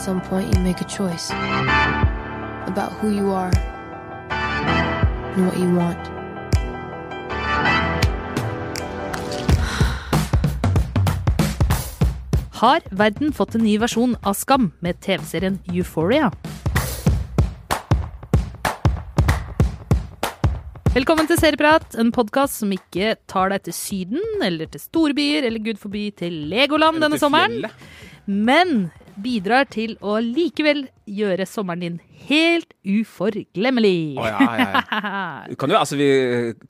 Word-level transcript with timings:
Some 0.00 0.20
point, 0.22 0.54
you 0.54 0.60
make 0.62 0.80
a 0.80 0.84
choice 0.84 1.30
about 2.66 2.90
who 3.00 3.10
you 3.10 3.32
are 3.32 3.52
and 5.36 5.46
what 5.46 5.58
you 5.58 5.74
want. 5.76 6.00
Har 12.60 12.80
verden 12.90 13.32
fått 13.32 13.54
en 13.54 13.64
ny 13.64 13.76
versjon 13.80 14.16
av 14.22 14.34
Skam 14.34 14.70
med 14.80 15.00
TV-serien 15.04 15.58
Euphoria? 15.68 16.30
Velkommen 20.94 21.28
til 21.28 21.38
Serieprat, 21.38 21.94
en 22.00 22.08
podkast 22.12 22.62
som 22.62 22.72
ikke 22.74 23.14
tar 23.30 23.52
deg 23.52 23.68
til 23.68 23.76
Syden 23.76 24.44
eller 24.44 24.68
til 24.72 24.80
storbyer 24.80 25.44
eller 25.46 25.62
gud 25.62 25.78
forby 25.80 26.08
til 26.16 26.46
Legoland 26.50 27.04
denne 27.04 27.20
sommeren, 27.20 27.60
fjellet. 27.60 27.92
men 28.26 28.90
bidrar 29.22 29.68
til 29.72 29.96
å 30.04 30.18
likevel 30.22 30.86
gjøre 31.10 31.46
sommeren 31.48 31.80
din 31.84 31.98
helt 32.28 32.72
uforglemmelig. 32.86 34.16
Oh, 34.18 34.26
ja, 34.28 34.38
ja, 34.40 34.70
ja. 34.74 35.54
Kan, 35.60 35.70
jo, 35.72 35.76
altså, 35.80 35.98
vi 36.00 36.08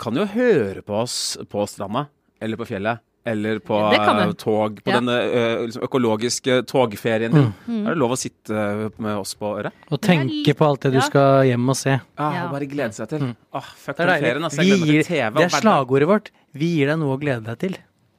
kan 0.01 0.17
jo 0.19 0.27
høre 0.35 0.83
på 0.87 0.99
oss 1.03 1.37
på 1.51 1.65
stranda, 1.71 2.07
eller 2.41 2.57
på 2.61 2.67
fjellet, 2.69 3.03
eller 3.31 3.59
på 3.61 3.77
eh, 3.93 4.33
tog, 4.41 4.79
på 4.81 4.89
Ja. 4.91 4.97
denne 4.97 5.17
eh, 5.29 5.65
liksom, 5.67 5.85
økologiske 5.85 6.61
togferien 6.71 7.35
din. 7.37 7.51
Er 7.85 7.93
det 7.93 8.01
lov 8.01 8.15
å 8.17 8.19
sitte 8.21 8.57
eh, 8.57 8.87
med 9.03 9.19
oss 9.21 9.35
på 9.37 9.53
øret? 9.61 9.77
Og 9.93 10.01
tenke 10.01 10.55
på 10.57 10.67
alt 10.71 10.87
det 10.87 10.95
du 10.97 11.01
ja. 11.03 11.05
skal 11.07 11.45
hjem 11.51 11.69
og 11.69 11.77
se. 11.79 11.99
Ja, 11.99 12.31
Ja. 12.33 12.47
og 12.47 12.57
Bare 12.57 12.71
glede 12.71 12.97
seg 12.97 13.13
til. 13.13 13.29
Åh, 13.53 13.69
fuck 13.77 13.99
Det 14.01 14.07
er 14.07 14.13
deilig. 14.15 14.27
ferien. 14.31 14.49
Altså, 14.49 14.65
gir, 14.65 15.05
TV. 15.05 15.31
det 15.37 15.47
er 15.51 15.57
slagordet 15.61 16.09
vårt. 16.09 16.33
Vi 16.57 16.73
gir 16.79 16.91
deg 16.95 16.99
noe 17.03 17.19
å 17.19 17.21
glede 17.21 17.45
deg 17.51 17.59
til. 17.67 17.77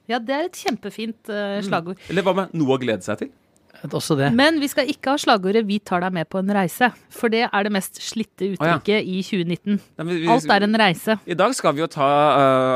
Ja, 0.09 0.19
det 0.19 0.33
er 0.35 0.47
et 0.49 0.57
kjempefint 0.59 1.29
uh, 1.31 1.57
slagord. 1.63 1.99
Eller 2.11 2.25
hva 2.25 2.33
med 2.35 2.53
noe 2.57 2.75
å 2.75 2.79
glede 2.81 3.05
seg 3.05 3.19
til? 3.21 3.29
Også 3.89 4.15
det. 4.17 4.29
Men 4.37 4.59
vi 4.61 4.67
skal 4.69 4.89
ikke 4.91 5.13
ha 5.13 5.17
slagordet 5.17 5.65
'Vi 5.65 5.79
tar 5.79 6.01
deg 6.01 6.13
med 6.13 6.29
på 6.29 6.39
en 6.39 6.53
reise', 6.53 6.91
for 7.09 7.29
det 7.29 7.49
er 7.51 7.63
det 7.63 7.71
mest 7.71 7.97
slitte 8.01 8.45
ja. 8.45 8.53
uttrykket 8.53 9.01
i 9.03 9.21
2019. 9.25 9.79
Nei, 9.97 10.05
vi- 10.05 10.27
Alt 10.29 10.45
er 10.45 10.63
en 10.63 10.77
reise. 10.77 11.19
I 11.25 11.33
dag 11.33 11.55
skal 11.55 11.73
vi 11.73 11.81
jo 11.81 11.87
ta 11.87 12.09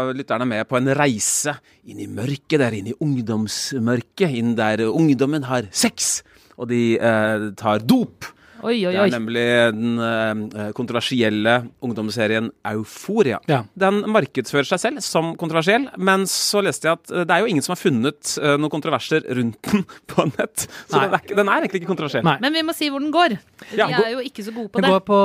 uh, 0.09 0.13
lytterne 0.13 0.47
med 0.47 0.67
på 0.67 0.77
en 0.77 0.87
reise 0.95 1.55
inn 1.85 1.99
i 1.99 2.07
mørket 2.07 2.59
der, 2.59 2.73
inn 2.73 2.87
i 2.87 2.97
ungdomsmørket. 2.99 4.33
Inn 4.35 4.55
der 4.55 4.87
ungdommen 4.89 5.43
har 5.43 5.69
sex, 5.71 6.23
og 6.57 6.69
de 6.69 6.97
uh, 6.97 7.51
tar 7.55 7.79
dop. 7.79 8.25
Oi, 8.63 8.77
oi, 8.87 8.93
Det 8.95 9.01
er 9.03 9.11
nemlig 9.13 9.45
den 9.75 9.99
øh, 9.99 10.71
kontroversielle 10.77 11.55
ungdomsserien 11.83 12.47
Euforia. 12.71 13.39
Ja. 13.51 13.63
Den 13.77 14.03
markedsfører 14.09 14.67
seg 14.69 14.81
selv 14.81 15.03
som 15.05 15.33
kontroversiell, 15.39 15.89
men 15.97 16.23
så 16.29 16.63
leste 16.65 16.87
jeg 16.87 16.99
at 17.01 17.11
øh, 17.11 17.25
det 17.27 17.35
er 17.35 17.43
jo 17.43 17.51
ingen 17.51 17.65
som 17.65 17.75
har 17.75 17.81
funnet 17.81 18.35
øh, 18.41 18.55
noen 18.57 18.71
kontroverser 18.73 19.27
rundt 19.37 19.59
den 19.71 19.85
på 20.11 20.27
nett. 20.31 20.67
Så 20.87 21.01
den 21.03 21.13
er, 21.13 21.35
den 21.35 21.47
er 21.47 21.59
egentlig 21.59 21.83
ikke 21.83 21.91
kontroversiell. 21.91 22.25
Nei. 22.25 22.37
Men 22.41 22.55
vi 22.55 22.65
må 22.65 22.75
si 22.77 22.89
hvor 22.89 23.03
den 23.03 23.13
går. 23.13 23.37
Vi 23.71 23.81
ja, 23.81 23.89
er 23.91 24.15
jo 24.15 24.23
ikke 24.25 24.45
så 24.47 24.55
gode 24.55 24.69
på 24.71 24.79
Det 24.81 24.87
Den 24.87 24.95
går 24.95 25.05
på 25.11 25.21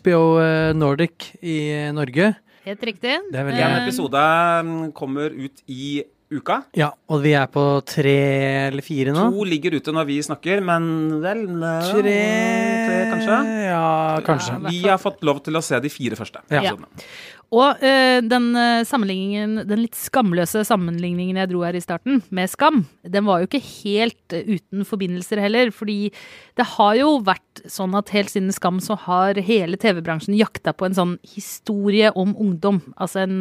HBO 0.00 0.22
eh, 0.44 0.72
Nordic 0.76 1.30
i 1.42 1.58
Norge. 1.96 2.34
Helt 2.64 2.80
riktig. 2.88 3.18
Det 3.32 3.36
er 3.40 3.44
veldig 3.44 3.60
En 3.60 3.74
Eh, 3.74 3.82
episode 3.84 4.20
mm, 4.64 4.92
kommer 4.96 5.32
ut 5.32 5.64
i 5.68 6.02
uka. 6.34 6.60
Ja, 6.78 6.90
og 7.10 7.22
vi 7.24 7.34
er 7.38 7.46
på 7.52 7.64
tre 7.88 8.16
eller 8.68 8.84
fire 8.84 9.14
nå. 9.14 9.28
To 9.34 9.46
ligger 9.48 9.78
ute 9.78 9.94
når 9.94 10.08
vi 10.10 10.18
snakker, 10.26 10.64
men 10.64 10.88
vel 11.24 11.44
Tre, 11.54 12.02
tre 12.02 12.98
kanskje? 13.12 13.38
Ja, 13.68 13.86
kanskje. 14.26 14.58
Ja, 14.58 14.72
Vi 14.72 14.82
har 14.88 15.00
fått 15.02 15.24
lov 15.26 15.44
til 15.46 15.56
å 15.58 15.64
se 15.64 15.80
de 15.82 15.92
fire 15.92 16.18
første. 16.18 16.42
Ja. 16.52 16.66
ja. 16.70 16.76
Og 17.54 17.82
eh, 17.84 18.18
den 18.24 18.48
eh, 18.58 18.82
sammenligningen, 18.88 19.60
den 19.68 19.82
litt 19.84 19.98
skamløse 19.98 20.64
sammenligningen 20.66 21.38
jeg 21.38 21.50
dro 21.52 21.62
her 21.66 21.76
i 21.76 21.82
starten, 21.82 22.22
med 22.34 22.50
Skam, 22.50 22.82
den 23.06 23.26
var 23.28 23.42
jo 23.42 23.48
ikke 23.48 23.62
helt 23.62 24.34
eh, 24.34 24.56
uten 24.56 24.86
forbindelser 24.88 25.42
heller. 25.44 25.70
Fordi 25.74 26.10
det 26.58 26.68
har 26.74 26.96
jo 26.98 27.18
vært 27.26 27.64
sånn 27.70 27.94
at 27.98 28.10
helt 28.14 28.32
siden 28.32 28.54
Skam 28.54 28.80
så 28.82 28.98
har 29.06 29.38
hele 29.46 29.78
TV-bransjen 29.80 30.38
jakta 30.38 30.74
på 30.74 30.88
en 30.88 30.98
sånn 30.98 31.18
historie 31.34 32.10
om 32.18 32.34
ungdom. 32.34 32.82
Altså 32.96 33.22
en 33.26 33.38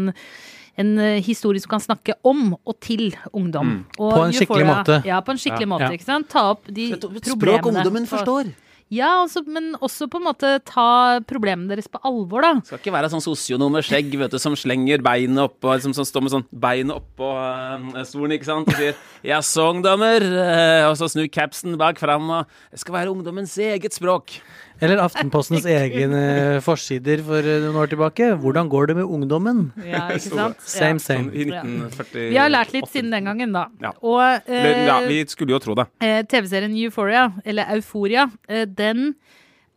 en 0.78 0.98
eh, 0.98 1.22
historie 1.22 1.62
som 1.62 1.70
kan 1.76 1.84
snakke 1.84 2.16
om 2.26 2.56
og 2.66 2.80
til 2.82 3.12
ungdom. 3.34 3.86
Og 4.00 4.14
På 4.14 4.26
en 4.26 4.34
skikkelig 4.34 4.66
Euphoria- 4.66 4.84
måte. 4.84 5.06
Ja, 5.06 5.22
på 5.22 5.32
en 5.32 5.38
skikkelig 5.38 5.70
måte. 5.70 5.90
Ja. 5.90 5.98
ikke 5.98 6.10
sant? 6.10 6.30
Ta 6.30 6.50
opp 6.52 6.66
de 6.68 6.92
problemene. 6.98 8.08
på- 8.10 8.54
Ja, 8.94 9.24
altså, 9.24 9.42
men 9.48 9.72
også 9.82 10.06
på 10.12 10.20
en 10.20 10.26
måte 10.28 10.50
ta 10.68 11.20
problemene 11.26 11.72
deres 11.72 11.88
på 11.90 11.98
alvor, 12.06 12.44
da. 12.46 12.52
Skal 12.68 12.78
ikke 12.78 12.94
være 12.94 13.10
sånn 13.10 13.24
sosionom 13.24 13.74
med 13.74 13.86
skjegg 13.88 14.12
vet 14.20 14.36
du, 14.36 14.38
som 14.42 14.54
slenger 14.60 15.02
beinet 15.02 15.40
oppå 15.42 15.72
liksom, 15.74 15.96
Som 15.98 16.06
står 16.06 16.26
med 16.26 16.34
sånn 16.36 16.46
beinet 16.54 16.94
oppå 17.00 17.30
uh, 17.34 18.04
stolen, 18.06 18.36
ikke 18.38 18.46
sant, 18.46 18.68
og 18.70 18.78
sier 18.78 18.94
'jaså, 19.24 19.66
ungdommer', 19.74 20.22
eh, 20.22 20.86
og 20.90 20.98
så 21.00 21.10
snur 21.10 21.26
capsen 21.32 21.78
bak 21.78 21.98
fram, 21.98 22.30
og 22.30 22.46
'det 22.72 22.80
skal 22.80 22.94
være 22.94 23.10
ungdommens 23.16 23.58
eget 23.58 23.94
språk'. 23.98 24.42
Eller 24.82 25.00
Aftenpostens 25.04 25.66
egne 25.70 26.24
forsider 26.66 27.22
for 27.26 27.46
eh, 27.46 27.60
noen 27.64 27.78
år 27.84 27.92
tilbake. 27.92 28.32
Hvordan 28.42 28.72
går 28.72 28.90
det 28.90 28.96
med 28.98 29.06
ungdommen? 29.06 29.62
Ja, 29.86 30.08
ikke 30.16 30.32
sant? 30.34 30.64
Same, 30.66 31.00
same. 31.04 31.30
Sånn 31.30 31.38
i 31.38 31.46
1948. 31.52 32.26
Vi 32.34 32.40
har 32.42 32.52
lært 32.52 32.74
litt 32.76 32.90
siden 32.92 33.14
den 33.14 33.30
gangen, 33.30 33.54
da. 33.56 33.68
Ja. 33.84 33.94
Og 34.02 34.50
eh, 34.50 34.84
Ja, 34.88 34.98
vi 35.08 35.22
skulle 35.32 35.56
jo 35.56 35.62
tro 35.64 35.78
det. 35.80 35.88
eh, 36.04 36.22
TV-serien 36.28 36.76
Euphoria, 36.84 37.30
eller 37.46 37.70
Euforia, 37.78 38.28
eh, 38.50 38.66
den 38.68 39.14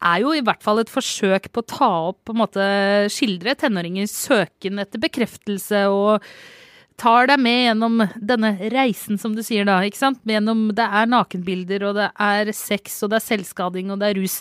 er 0.07 0.21
jo 0.21 0.34
i 0.37 0.43
hvert 0.45 0.61
fall 0.65 0.83
et 0.83 0.91
forsøk 0.93 1.47
på 1.55 1.63
å 1.63 1.69
ta 1.71 1.87
opp, 2.11 2.19
på 2.28 2.34
en 2.34 2.43
måte 2.43 2.65
skildre 3.13 3.55
tenåringers 3.57 4.13
søken 4.27 4.83
etter 4.83 5.01
bekreftelse 5.01 5.87
og 5.89 6.27
tar 7.01 7.29
deg 7.31 7.41
med 7.43 7.59
gjennom 7.67 8.03
denne 8.17 8.55
reisen, 8.73 9.21
som 9.21 9.37
du 9.37 9.43
sier 9.45 9.67
da, 9.69 9.79
ikke 9.84 10.01
sant? 10.01 10.21
Gjennom, 10.29 10.69
det 10.77 10.87
er 10.87 11.09
nakenbilder, 11.12 11.87
og 11.91 11.99
det 11.99 12.11
er 12.12 12.53
sex, 12.57 13.01
og 13.05 13.12
det 13.12 13.21
er 13.21 13.27
selvskading, 13.27 13.93
og 13.93 14.01
det 14.01 14.11
er 14.11 14.21
rus. 14.21 14.41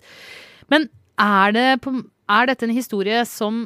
Men 0.71 0.89
er, 1.21 1.55
det 1.55 1.65
er 1.75 2.51
dette 2.51 2.67
en 2.67 2.75
historie 2.75 3.23
som 3.29 3.65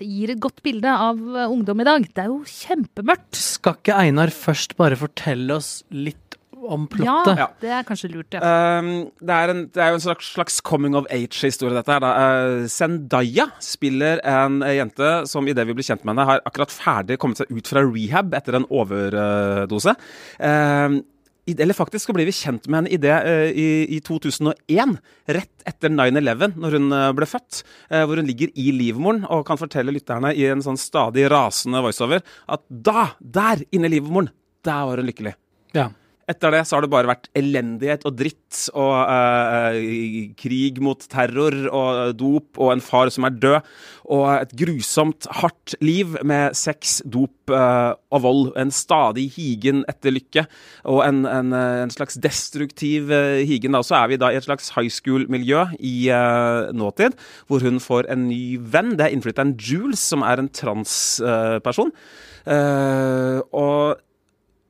gir 0.00 0.32
et 0.32 0.40
godt 0.40 0.62
bilde 0.64 0.88
av 0.88 1.18
eh, 1.18 1.50
ungdom 1.52 1.82
i 1.82 1.86
dag? 1.86 2.06
Det 2.08 2.24
er 2.24 2.32
jo 2.32 2.40
kjempemørkt. 2.48 3.36
Skal 3.36 3.78
ikke 3.78 3.98
Einar 4.00 4.32
først 4.34 4.76
bare 4.80 4.98
fortelle 4.98 5.58
oss 5.60 5.80
litt 5.92 6.29
om 6.66 6.86
plottet? 6.90 7.38
Ja, 7.40 7.48
det 7.62 7.72
er 7.76 7.86
kanskje 7.88 8.10
lurt, 8.12 8.34
ja. 8.36 8.40
Um, 8.80 8.90
det, 9.20 9.36
er 9.36 9.52
en, 9.52 9.62
det 9.72 9.84
er 9.84 9.92
jo 9.92 10.00
en 10.00 10.04
slags, 10.04 10.32
slags 10.34 10.60
coming 10.64 10.96
of 10.98 11.08
age-historie, 11.12 11.74
dette 11.76 11.94
her. 11.94 12.02
da. 12.04 12.10
Uh, 12.16 12.66
Zendaya 12.70 13.48
spiller 13.64 14.20
en 14.26 14.60
eh, 14.66 14.76
jente 14.80 15.12
som 15.30 15.48
idet 15.48 15.68
vi 15.68 15.76
blir 15.78 15.86
kjent 15.86 16.04
med 16.04 16.14
henne, 16.14 16.28
har 16.28 16.44
akkurat 16.48 16.74
ferdig 16.74 17.20
kommet 17.22 17.40
seg 17.40 17.54
ut 17.54 17.70
fra 17.70 17.84
rehab 17.86 18.36
etter 18.36 18.60
en 18.60 18.68
overdose. 18.68 19.96
Um, 20.38 21.00
eller 21.58 21.76
faktisk 21.76 22.08
så 22.10 22.14
ble 22.14 22.26
vi 22.28 22.34
kjent 22.34 22.66
med 22.68 22.80
henne 22.80 22.92
i 22.92 22.98
det 23.00 23.14
eh, 23.26 23.50
i, 23.50 23.68
i 23.96 24.00
2001, 24.04 24.96
rett 25.36 25.64
etter 25.68 25.92
9-11, 25.92 26.56
når 26.60 26.76
hun 26.76 26.96
eh, 26.96 27.06
ble 27.16 27.28
født. 27.28 27.62
eh, 27.90 28.04
hvor 28.04 28.20
hun 28.20 28.28
ligger 28.28 28.52
i 28.54 28.70
livmoren 28.76 29.24
og 29.28 29.46
kan 29.48 29.60
fortelle 29.60 29.94
lytterne 29.94 30.34
i 30.36 30.46
en 30.50 30.62
sånn 30.64 30.78
stadig 30.80 31.26
rasende 31.32 31.82
voiceover 31.84 32.22
at 32.50 32.64
da, 32.68 33.10
der 33.20 33.64
inne 33.70 33.90
i 33.90 33.96
livmoren, 33.96 34.30
der 34.66 34.86
var 34.86 35.00
hun 35.00 35.08
lykkelig. 35.08 35.34
Ja. 35.76 35.90
Etter 36.30 36.54
det 36.54 36.62
så 36.68 36.76
har 36.76 36.84
det 36.84 36.92
bare 36.92 37.10
vært 37.10 37.28
elendighet 37.38 38.04
og 38.06 38.14
dritt 38.18 38.60
og 38.78 38.94
eh, 39.10 40.30
krig 40.38 40.80
mot 40.82 41.00
terror 41.10 41.56
og 41.66 42.12
dop 42.18 42.60
og 42.60 42.74
en 42.74 42.82
far 42.84 43.10
som 43.10 43.26
er 43.26 43.36
død. 43.42 43.70
Og 44.10 44.24
et 44.34 44.54
grusomt, 44.58 45.26
hardt 45.40 45.76
liv 45.82 46.16
med 46.26 46.56
sex, 46.58 46.98
dop 47.06 47.52
eh, 47.54 47.92
og 48.14 48.24
vold. 48.26 48.42
En 48.60 48.72
stadig 48.74 49.28
higen 49.36 49.84
etter 49.90 50.14
lykke 50.14 50.46
og 50.90 51.02
en, 51.06 51.24
en, 51.30 51.54
eh, 51.56 51.82
en 51.84 51.94
slags 51.94 52.18
destruktiv 52.22 53.10
eh, 53.14 53.42
higen. 53.48 53.78
Så 53.86 53.98
er 53.98 54.12
vi 54.12 54.20
da 54.20 54.30
i 54.30 54.38
et 54.38 54.46
slags 54.46 54.70
high 54.76 54.90
school-miljø 54.90 55.66
i 55.78 55.94
eh, 56.14 56.70
nåtid, 56.76 57.18
hvor 57.50 57.64
hun 57.66 57.82
får 57.82 58.10
en 58.12 58.28
ny 58.30 58.58
venn. 58.60 58.94
Det 58.98 59.08
er 59.08 59.16
innflytteren 59.16 59.56
Jules, 59.58 60.02
som 60.12 60.26
er 60.26 60.42
en 60.42 60.52
transperson. 60.60 61.90
Eh, 62.50 63.40
og 63.52 63.98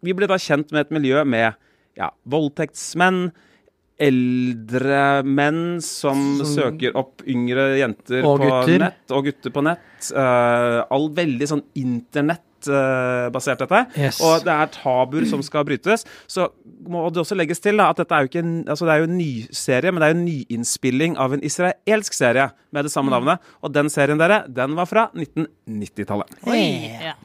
vi 0.02 0.14
ble 0.16 0.28
da 0.30 0.38
kjent 0.40 0.72
med 0.72 0.86
et 0.86 0.92
miljø 0.96 1.24
med 1.28 1.54
ja, 1.98 2.10
voldtektsmenn, 2.30 3.30
eldre 4.00 5.00
menn 5.28 5.80
som, 5.84 6.20
Som- 6.40 6.54
søker 6.54 6.94
opp 6.96 7.20
yngre 7.28 7.74
jenter 7.82 8.22
på 8.24 8.36
gutter. 8.40 8.78
nett, 8.86 9.02
og 9.12 9.26
gutter 9.28 9.52
på 9.52 9.64
nett. 9.66 10.12
Uh, 10.14 10.80
all 10.88 11.10
veldig 11.12 11.48
sånn 11.50 11.64
internett 11.76 12.46
basert 13.32 13.62
dette. 13.62 13.78
Yes. 13.96 14.18
Og 14.20 14.42
det 14.44 14.52
er 14.52 14.68
tabuer 14.74 15.24
som 15.28 15.40
skal 15.44 15.64
brytes. 15.64 16.04
Så 16.28 16.50
må 16.84 17.06
det 17.08 17.22
også 17.22 17.36
legges 17.38 17.60
til 17.64 17.80
da, 17.80 17.86
at 17.88 17.96
dette 18.02 18.12
er 18.12 18.26
jo 18.26 18.28
ikke 18.28 18.42
en, 18.44 18.52
altså 18.68 18.84
det 18.84 18.92
er 18.92 19.00
jo 19.00 19.08
en 19.08 19.16
ny 19.16 19.30
serie, 19.56 19.92
men 19.92 20.02
det 20.02 20.08
er 20.08 20.12
jo 20.12 20.18
en 20.18 20.26
nyinnspilling 20.26 21.16
av 21.16 21.32
en 21.36 21.44
israelsk 21.46 22.16
serie 22.16 22.50
med 22.72 22.84
det 22.84 22.92
samme 22.92 23.12
navnet. 23.14 23.40
Og 23.64 23.72
den 23.72 23.88
serien, 23.92 24.20
dere, 24.20 24.42
den 24.48 24.76
var 24.76 24.88
fra 24.90 25.06
1990-tallet. 25.16 26.36
Ja. 26.44 27.16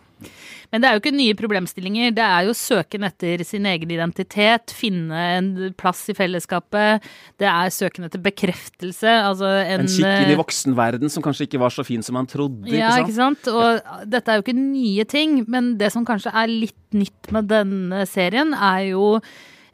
Men 0.71 0.81
det 0.81 0.89
er 0.89 0.97
jo 0.97 1.01
ikke 1.03 1.15
nye 1.15 1.37
problemstillinger. 1.37 2.13
Det 2.17 2.25
er 2.25 2.47
jo 2.49 2.55
søken 2.57 3.05
etter 3.07 3.43
sin 3.47 3.67
egen 3.69 3.91
identitet, 3.95 4.73
finne 4.75 5.23
en 5.37 5.49
plass 5.79 6.03
i 6.11 6.17
fellesskapet. 6.17 7.05
Det 7.41 7.49
er 7.49 7.73
søken 7.73 8.07
etter 8.07 8.23
bekreftelse. 8.23 9.17
Altså 9.29 9.51
en, 9.63 9.85
En 9.85 9.91
kikk 9.91 10.05
inn 10.05 10.33
i 10.33 10.37
eh, 10.37 10.41
voksenverden 10.41 11.11
som 11.13 11.25
kanskje 11.25 11.49
ikke 11.49 11.61
var 11.61 11.73
så 11.75 11.85
fin 11.87 12.03
som 12.05 12.17
man 12.19 12.29
trodde. 12.29 12.65
Ikke 12.67 12.81
Ja, 12.81 12.93
ikke 13.01 13.17
sant? 13.17 13.49
Og 13.51 14.07
dette 14.09 14.31
er 14.31 14.39
jo 14.39 14.45
ikke 14.45 14.57
nye 14.57 15.05
ting, 15.09 15.41
men 15.51 15.75
det 15.79 15.91
som 15.95 16.07
kanskje 16.07 16.33
er 16.33 16.51
litt 16.51 16.79
nytt 16.95 17.31
med 17.35 17.49
denne 17.51 18.05
serien, 18.07 18.53
er 18.55 18.91
jo 18.93 19.19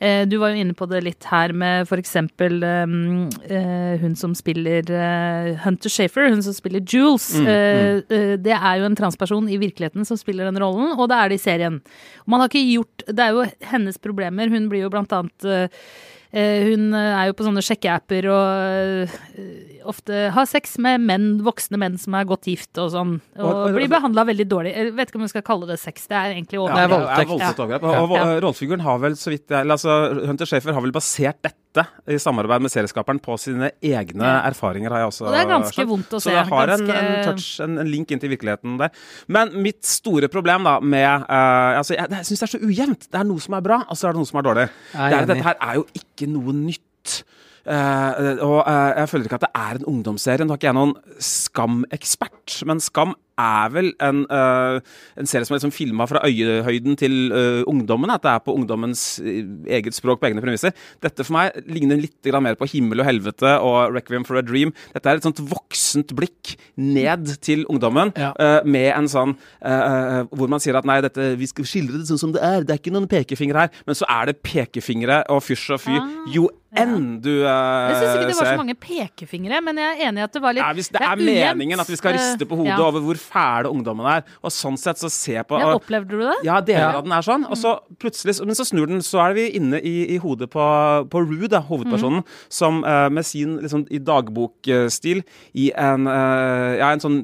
Du 0.02 0.38
var 0.42 0.50
jo 0.50 0.62
inne 0.64 0.74
på 0.74 0.88
det 0.90 1.04
litt 1.06 1.26
her 1.30 1.52
med 1.54 1.86
eksempel 2.02 2.64
um, 2.64 3.30
eh, 3.46 4.00
hun 4.02 4.16
som 4.18 4.34
spiller 4.38 4.88
eh, 4.90 5.52
Hunter 5.62 5.94
Shafer, 5.94 6.30
hun 6.32 6.42
som 6.44 6.56
spiller 6.58 6.82
Jules. 6.82 7.28
Mm, 7.38 7.46
mm. 7.46 8.02
eh, 8.10 8.34
det 8.42 8.56
er 8.56 8.80
jo 8.80 8.88
en 8.88 8.98
transperson 8.98 9.50
i 9.50 9.60
virkeligheten 9.62 10.08
som 10.08 10.20
spiller 10.20 10.50
den 10.50 10.60
rollen, 10.62 10.96
og 10.98 11.10
det 11.12 11.20
er 11.20 11.32
det 11.32 11.40
i 11.40 11.44
serien. 11.44 11.82
Man 12.26 12.42
har 12.42 12.52
ikke 12.52 12.66
gjort 12.66 13.06
Det 13.08 13.26
er 13.26 13.36
jo 13.36 13.46
hennes 13.72 14.02
problemer. 14.02 14.50
Hun 14.52 14.70
blir 14.72 14.86
jo 14.86 14.92
blant 14.94 15.14
annet 15.16 15.46
eh, 15.46 15.84
eh, 16.32 16.70
hun 16.72 16.94
er 16.98 17.30
jo 17.30 17.38
på 17.38 17.48
sånne 17.48 17.64
sjekkeapper 17.66 18.30
og 18.32 19.12
eh, 19.38 19.81
ofte 19.86 20.32
har 20.32 20.46
sex 20.46 20.78
med 20.80 21.02
menn, 21.02 21.42
voksne 21.46 21.78
menn 21.78 21.98
som 21.98 22.14
er 22.16 22.26
godt 22.26 22.46
gift 22.50 22.78
og 22.78 22.92
sånn. 22.92 23.14
Og, 23.38 23.46
Og- 23.52 23.74
blir 23.76 23.88
behandla 23.90 24.26
veldig 24.26 24.48
dårlig. 24.48 24.76
Jeg 24.76 24.94
vet 24.96 25.10
ikke 25.10 25.16
om 25.16 25.22
vi 25.22 25.28
skal 25.34 25.42
kalle 25.42 25.68
det 25.68 25.80
sex, 25.80 26.08
det 26.08 26.16
er 26.18 26.34
egentlig 26.36 26.60
Ja, 26.60 26.68
Det 26.68 26.78
er 26.78 26.88
overgrep. 26.88 26.92
voldtekt. 26.92 27.18
det 27.18 27.22
er 27.22 27.32
voldtekt 27.32 27.60
overgrep. 27.60 27.84
Og, 27.84 28.12
og, 28.12 28.18
Ja. 28.18 28.40
rollefiguren 28.42 28.82
har 28.82 28.98
vel, 29.00 29.12
så 29.14 29.30
vidt 29.32 29.48
jeg 29.50 29.66
altså, 29.68 30.26
Hunter 30.28 30.46
Schafer 30.46 30.74
har 30.74 30.82
vel 30.82 30.92
basert 30.92 31.42
dette 31.42 31.88
i 32.08 32.18
samarbeid 32.20 32.62
med 32.62 32.70
serieskaperen 32.72 33.20
på 33.22 33.38
sine 33.40 33.72
egne 33.82 34.22
Ja. 34.24 34.42
erfaringer, 34.50 34.90
har 34.92 35.00
jeg 35.00 35.08
også 35.08 35.26
Og 35.28 35.32
det 35.32 35.40
er 35.40 35.48
ganske 35.48 35.74
skjønt. 35.74 35.88
vondt 35.88 36.10
å 36.12 36.22
se. 36.22 36.30
Så 36.30 36.36
det 36.36 36.48
har 36.50 36.68
en, 36.70 36.80
Ganske- 36.88 37.04
en 37.04 37.24
touch, 37.26 37.60
en, 37.62 37.78
en 37.80 37.88
link 37.88 38.12
inn 38.12 38.20
til 38.20 38.30
virkeligheten 38.30 38.78
der. 38.78 38.90
Men 39.28 39.62
mitt 39.64 39.84
store 39.86 40.28
problem 40.28 40.64
da 40.66 40.80
med 40.82 41.22
uh, 41.30 41.78
altså, 41.80 41.96
Jeg, 41.96 42.10
jeg 42.10 42.26
syns 42.26 42.40
det 42.40 42.44
er 42.54 42.58
så 42.60 42.62
ujevnt. 42.62 43.08
Det 43.12 43.20
er 43.20 43.24
noe 43.24 43.40
som 43.40 43.54
er 43.56 43.62
bra, 43.62 43.86
og 43.90 43.96
så 43.96 44.10
er 44.10 44.14
det 44.14 44.18
noe 44.18 44.26
som 44.28 44.40
er 44.40 44.44
dårlig. 44.44 44.70
Er 44.96 45.10
Det 45.10 45.22
er, 45.22 45.26
dette 45.26 45.44
her 45.44 45.56
er 45.62 45.74
jo 45.76 45.86
ikke 45.96 46.28
noe 46.28 46.52
nytt. 46.54 47.24
Eh, 47.62 48.38
og 48.42 48.62
uh, 48.66 48.92
jeg 48.98 49.10
føler 49.12 49.28
ikke 49.28 49.38
at 49.38 49.46
det 49.46 49.52
er 49.54 49.80
en 49.80 49.90
ungdomsserie. 49.92 50.46
Nå 50.48 50.56
er 50.56 50.62
ikke 50.62 50.72
jeg 50.72 50.78
noen 50.78 50.96
Skam-ekspert, 51.22 52.62
men 52.70 52.82
Skam 52.82 53.14
er 53.42 53.72
vel 53.74 53.88
en, 54.04 54.24
uh, 54.30 54.78
en 55.18 55.30
serie 55.30 55.48
som 55.48 55.56
er 55.56 55.60
liksom 55.62 55.74
filma 55.74 56.06
fra 56.10 56.22
øyehøyden 56.28 56.98
til 57.00 57.16
uh, 57.34 57.62
ungdommen. 57.70 58.12
At 58.14 58.26
det 58.26 58.34
er 58.34 58.44
på 58.46 58.56
ungdommens 58.58 59.04
eget 59.22 59.98
språk 59.98 60.22
på 60.22 60.30
egne 60.30 60.44
premisser. 60.44 60.76
Dette 61.02 61.26
for 61.26 61.38
meg 61.38 61.58
ligner 61.70 62.02
litt 62.02 62.32
mer 62.42 62.58
på 62.58 62.70
Himmel 62.70 63.02
og 63.04 63.10
helvete 63.10 63.56
og 63.66 63.96
Requiem 63.96 64.26
for 64.28 64.40
a 64.42 64.46
Dream. 64.46 64.74
Dette 64.94 65.10
er 65.10 65.22
et 65.22 65.26
sånt 65.26 65.42
voksent 65.42 66.14
blikk 66.18 66.56
ned 66.78 67.36
til 67.42 67.66
ungdommen, 67.70 68.14
Ja. 68.18 68.34
med 68.66 68.92
en 68.94 69.08
sånn 69.10 69.36
Hvor 69.62 70.50
man 70.50 70.60
sier 70.60 70.78
at 70.78 70.86
nei, 70.86 71.00
dette, 71.02 71.36
vi 71.38 71.48
skal 71.48 71.66
skildre 71.66 72.00
det 72.00 72.08
sånn 72.10 72.20
som 72.20 72.32
det 72.34 72.42
er. 72.42 72.64
Det 72.64 72.76
er 72.76 72.82
ikke 72.82 72.94
noen 72.94 73.10
pekefingre 73.10 73.66
her. 73.66 73.70
Men 73.86 73.96
så 73.98 74.06
er 74.10 74.32
det 74.32 74.42
pekefingre 74.44 75.24
og 75.30 75.42
fysj 75.44 75.74
og 75.76 75.82
fy. 75.82 75.98
Ah, 75.98 76.10
Jo. 76.32 76.50
Enn 76.78 77.18
du 77.20 77.30
eh, 77.44 77.90
Jeg 77.92 77.96
syns 78.00 78.14
ikke 78.16 78.28
det 78.32 78.36
var 78.40 78.48
så 78.52 78.58
mange 78.62 78.76
pekefingre, 78.80 79.58
men 79.66 79.80
jeg 79.82 79.90
er 79.98 80.04
enig 80.08 80.22
i 80.22 80.24
at 80.24 80.34
det 80.38 80.42
var 80.44 80.56
litt 80.56 80.64
Ja, 80.64 80.70
hvis 80.78 80.88
det, 80.94 81.02
er, 81.02 81.12
er 81.12 81.56
meningen 81.56 81.80
at 81.84 81.90
vi 81.92 81.98
skal 82.00 82.16
riste 82.16 82.48
på 82.48 82.56
Eh, 82.56 82.62
hodet 82.62 82.78
ja. 82.78 82.86
over 82.88 83.04
hvor 83.04 83.20
fæle 83.20 83.72
ungdommen 83.72 84.08
er, 84.08 84.24
og 84.42 84.54
sånn 84.56 84.78
sett 84.80 85.02
så 85.02 85.10
se 85.12 85.36
på 85.48 85.60
Ja, 85.60 85.74
opplevde 85.76 86.16
du 86.16 86.24
det? 86.24 86.38
ja, 86.48 86.62
deler 86.62 86.80
Ja. 86.88 86.98
av 87.02 87.04
den 87.04 87.12
er 87.18 87.26
sånn, 87.28 87.44
og 87.50 87.58
så 87.60 87.74
plutselig 88.00 88.38
Men 88.46 88.56
så 88.56 88.64
snur 88.68 88.88
den, 88.88 89.02
så 89.04 89.20
er 89.28 89.34
vi 89.36 89.50
inne 89.60 89.82
i, 89.84 90.16
i 90.16 90.18
hodet 90.24 90.50
på, 90.54 90.64
på 91.12 91.24
Rue, 91.28 91.48
da, 91.52 91.60
hovedpersonen, 91.68 92.24
som 92.50 92.84
uh, 92.84 93.10
med 93.12 93.26
sin 93.28 93.58
liksom 93.62 93.86
i 93.92 94.00
dagbokstil 94.00 95.24
i 95.54 95.72
en 95.76 96.08
uh, 96.08 96.78
Ja, 96.80 96.92
en 96.94 97.04
sånn 97.04 97.20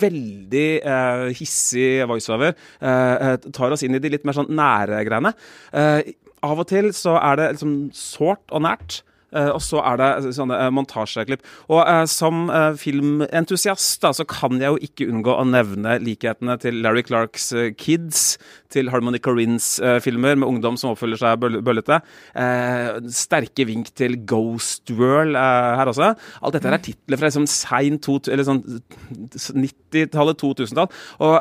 veldig 0.00 0.68
eh, 0.84 1.26
hissig 1.36 2.00
voiceover 2.08 2.52
eh, 2.80 3.14
eh, 3.32 3.36
tar 3.54 3.72
oss 3.74 3.82
inn 3.86 3.94
i 3.96 4.00
de 4.02 4.10
litt 4.12 4.24
mer 4.28 4.36
sånn 4.36 4.50
nære 4.56 5.02
greiene. 5.08 5.32
Eh, 5.72 6.12
av 6.46 6.62
og 6.62 6.68
til 6.70 6.90
så 6.96 7.16
er 7.20 7.38
det 7.40 7.48
liksom 7.54 7.74
sårt 7.96 8.44
og 8.50 8.64
nært. 8.64 9.00
Eh, 9.30 9.50
og 9.54 9.60
så 9.62 9.80
er 9.86 10.00
det 10.00 10.34
sånne 10.36 10.58
eh, 10.58 10.70
montasjeklipp. 10.74 11.44
Og 11.70 11.82
eh, 11.84 12.04
som 12.10 12.48
filmentusiast 12.80 14.02
da, 14.02 14.12
så 14.16 14.26
kan 14.28 14.58
jeg 14.60 14.74
jo 14.74 14.80
ikke 14.90 15.08
unngå 15.10 15.34
å 15.36 15.46
nevne 15.46 15.98
likhetene 16.02 16.56
til 16.62 16.80
Larry 16.84 17.04
Clarks 17.06 17.50
Kids, 17.78 18.38
til 18.70 18.90
Harmony 18.92 19.18
Corrines-filmer 19.22 20.38
med 20.38 20.46
ungdom 20.46 20.76
som 20.78 20.92
oppfølger 20.92 21.18
seg 21.18 21.40
bøll 21.42 21.58
bøllete. 21.66 21.98
Sterke 23.10 23.66
vink 23.66 23.90
til 23.98 24.14
Ghost 24.30 24.92
World 24.94 25.34
her 25.34 25.90
også. 25.90 26.12
Alt 26.14 26.54
dette 26.54 26.70
her 26.70 26.76
er 26.76 26.84
titler 26.84 27.18
fra 27.18 27.30
liksom 27.30 27.48
sein 27.50 27.98
eller 28.00 28.46
sånn 28.46 28.60
90-tallet, 29.58 30.38
2000-tall. 30.38 30.86
Og 31.26 31.34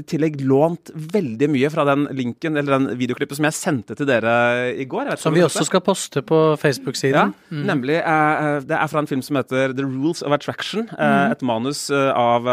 i 0.00 0.06
tillegg 0.14 0.40
lånt 0.48 0.94
veldig 0.94 1.50
mye 1.52 1.70
fra 1.74 1.84
den 1.90 2.08
linken, 2.16 2.56
eller 2.56 2.78
den 2.78 2.98
videoklippet 3.00 3.38
som 3.38 3.48
jeg 3.50 3.58
sendte 3.58 3.98
til 3.98 4.08
dere 4.08 4.34
i 4.72 4.88
går. 4.88 5.12
Jeg 5.12 5.18
vet 5.18 5.26
Som 5.26 5.34
om 5.34 5.38
vi 5.38 5.44
også 5.44 5.68
skal 5.68 5.84
poste 5.84 6.24
på 6.24 6.40
Ja, 6.78 6.82
Facebook-siden. 6.82 7.34
nemlig. 7.50 7.98
Uh, 8.04 8.60
det 8.66 8.76
er 8.76 8.86
fra 8.88 8.98
en 9.02 9.06
film 9.06 9.22
som 9.22 9.36
heter 9.36 9.74
The 9.76 9.82
Rules 9.84 10.22
of 10.22 10.32
Attraction. 10.32 10.88
eh, 10.98 11.30
Et 11.30 11.42
manus 11.42 11.90
av 11.90 12.44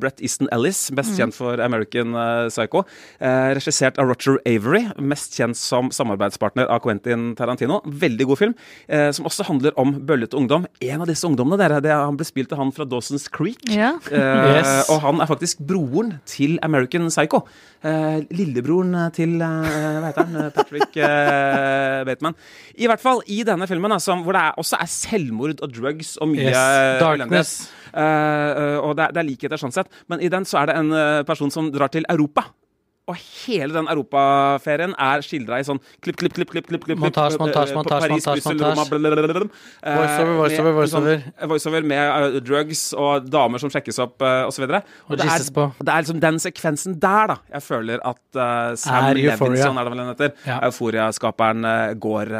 Brett 0.00 0.20
Easton 0.20 0.48
Ellis, 0.52 0.90
best 0.90 1.16
kjent 1.18 1.34
for 1.34 1.60
American 1.60 2.12
Psycho. 2.48 2.84
regissert 3.20 3.98
av 3.98 4.06
Roger 4.08 4.38
Avery, 4.46 4.86
mest 4.98 5.34
kjent 5.38 5.56
som 5.56 5.90
samarbeidspartner 5.90 6.68
av 6.68 6.80
Quentin 6.80 7.34
Tarantino. 7.36 7.80
Veldig 7.86 8.26
god 8.26 8.38
film, 8.38 8.54
som 9.12 9.24
også 9.26 9.44
handler 9.48 9.72
om 9.76 9.94
bøllete 10.06 10.34
ungdom. 10.36 10.66
En 10.80 11.00
av 11.00 11.06
disse 11.06 11.24
ungdommene, 11.26 11.58
dere, 11.58 11.80
det, 11.82 11.90
han 11.92 12.16
ble 12.16 12.24
spilt 12.26 12.52
av 12.52 12.58
han 12.58 12.72
fra 12.72 12.84
Dawson's 12.84 13.28
Creek. 13.30 13.58
Eh, 13.68 14.54
Yes. 14.58 14.88
Og 14.90 15.00
han 15.02 15.20
er 15.20 15.26
faktisk 15.26 15.58
broren 15.66 16.20
til 16.26 16.58
American 16.62 17.08
Psycho. 17.08 17.42
Lillebroren 18.30 18.94
til 19.14 19.36
Hva 19.38 20.06
heter 20.08 20.24
han? 20.28 20.50
Patrick 20.54 20.94
Bateman. 22.08 22.34
I 22.78 22.86
hvert 22.86 23.00
fall 23.02 23.22
i 23.26 23.40
denne 23.46 23.57
filmen, 23.66 23.92
altså, 23.92 24.14
hvor 24.22 24.36
det 24.36 24.42
er, 24.44 24.54
også 24.62 24.78
er 24.78 24.90
selvmord 24.92 25.62
og 25.64 25.72
drugs 25.74 26.16
og 26.22 26.30
mye 26.30 26.46
Yes. 26.52 27.00
Darkness. 27.00 27.72
Uh, 27.88 28.78
og 28.84 28.94
det 28.98 29.08
er, 29.08 29.14
det 29.16 29.22
er 29.22 29.26
likheter 29.26 29.60
sånn 29.60 29.74
sett. 29.74 29.90
Men 30.06 30.22
i 30.22 30.30
den 30.30 30.46
så 30.46 30.60
er 30.62 30.70
det 30.70 30.76
en 30.78 30.92
eh, 30.94 31.22
person 31.26 31.50
som 31.50 31.72
drar 31.74 31.90
til 31.92 32.06
Europa. 32.12 32.44
Og 33.08 33.16
hele 33.16 33.72
den 33.72 33.88
europaferien 33.88 34.92
er 35.00 35.22
skildra 35.24 35.58
i 35.62 35.64
sånn 35.66 35.80
klipp, 36.04 36.18
klipp, 36.20 36.34
klipp, 36.36 36.50
klipp, 36.52 36.66
klipp, 36.68 36.84
klipp 36.84 37.00
Montasje, 37.00 37.38
eh, 37.38 37.42
montasje, 37.42 37.74
montasje. 37.78 38.10
Eh, 39.82 39.96
Voiceover, 39.96 40.34
voiceover, 40.36 40.68
med 40.68 40.76
voiceover. 40.76 41.22
Sånn, 41.22 41.48
voiceover 41.52 41.86
med 41.88 42.02
eh, 42.04 42.40
drugs 42.44 42.82
og 42.98 43.28
damer 43.32 43.62
som 43.62 43.72
sjekkes 43.72 44.00
opp 44.04 44.24
uh, 44.24 44.44
osv. 44.48 44.66
Og, 44.66 44.92
Og 45.08 45.20
det 45.20 45.28
er, 45.28 45.46
på. 45.54 45.66
det 45.80 45.94
er 45.94 46.04
liksom 46.04 46.20
den 46.22 46.40
sekvensen 46.42 46.98
der 47.00 47.32
da 47.32 47.36
jeg 47.54 47.64
føler 47.64 48.02
at 48.06 48.40
Sam 48.78 49.08
Er 49.10 49.18
Levinson, 49.18 49.78
er 49.78 49.88
det 49.88 49.92
vel 49.94 50.02
den 50.02 50.10
heter, 50.12 50.34
eh, 51.68 51.94
går 52.08 52.32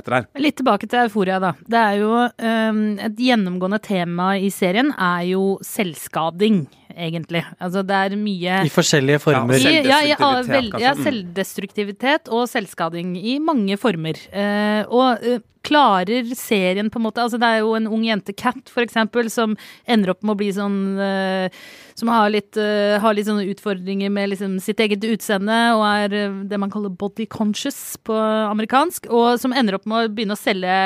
etter 0.00 0.16
her. 0.18 0.26
Litt 0.42 0.58
tilbake 0.58 0.88
til 0.90 1.04
Euforia, 1.04 1.38
da. 1.42 1.52
Det 1.66 1.82
er 1.82 2.00
jo 2.00 2.12
um, 2.26 2.82
Et 3.06 3.22
gjennomgående 3.28 3.78
tema 3.84 4.32
i 4.40 4.50
serien 4.54 4.92
er 4.92 5.26
jo 5.30 5.56
selvskading. 5.64 6.64
Egentlig. 6.96 7.42
Altså, 7.60 7.82
det 7.86 7.96
er 7.96 8.16
mye 8.20 8.60
I 8.66 8.72
forskjellige 8.72 9.20
former. 9.22 9.60
Ja, 9.60 9.70
I, 9.70 9.82
ja, 9.86 9.98
i, 10.02 10.46
vel- 10.48 10.72
ja. 10.80 10.94
Mm. 10.96 11.04
selvdestruktivitet 11.04 12.30
og 12.32 12.48
selvskading 12.50 13.16
i 13.20 13.38
mange 13.42 13.76
former. 13.80 14.18
Eh, 14.32 14.82
og 14.88 15.22
eh, 15.22 15.44
klarer 15.66 16.28
serien 16.38 16.90
på 16.94 17.00
en 17.00 17.06
måte 17.08 17.18
Altså 17.24 17.40
det 17.42 17.48
er 17.48 17.64
jo 17.64 17.72
en 17.74 17.88
ung 17.90 18.04
jente, 18.06 18.30
Cat 18.38 18.70
for 18.70 18.84
eksempel, 18.84 19.26
som 19.34 19.56
ender 19.90 20.12
opp 20.12 20.22
med 20.22 20.36
å 20.36 20.38
bli 20.38 20.50
sånn 20.54 20.76
eh, 21.02 21.56
Som 21.98 22.12
har 22.12 22.30
litt, 22.30 22.54
eh, 22.60 22.94
har 23.02 23.16
litt 23.18 23.26
sånne 23.26 23.48
utfordringer 23.50 24.12
med 24.14 24.30
liksom 24.30 24.60
sitt 24.62 24.78
eget 24.84 25.02
utseende 25.10 25.56
og 25.74 25.82
er 25.88 26.14
det 26.46 26.60
man 26.60 26.70
kaller 26.70 26.92
body 26.94 27.26
conscious 27.26 27.96
på 28.06 28.14
amerikansk, 28.14 29.08
og 29.10 29.40
som 29.42 29.54
ender 29.56 29.78
opp 29.80 29.88
med 29.90 30.06
å 30.06 30.12
begynne 30.14 30.36
å 30.36 30.40
selge 30.40 30.76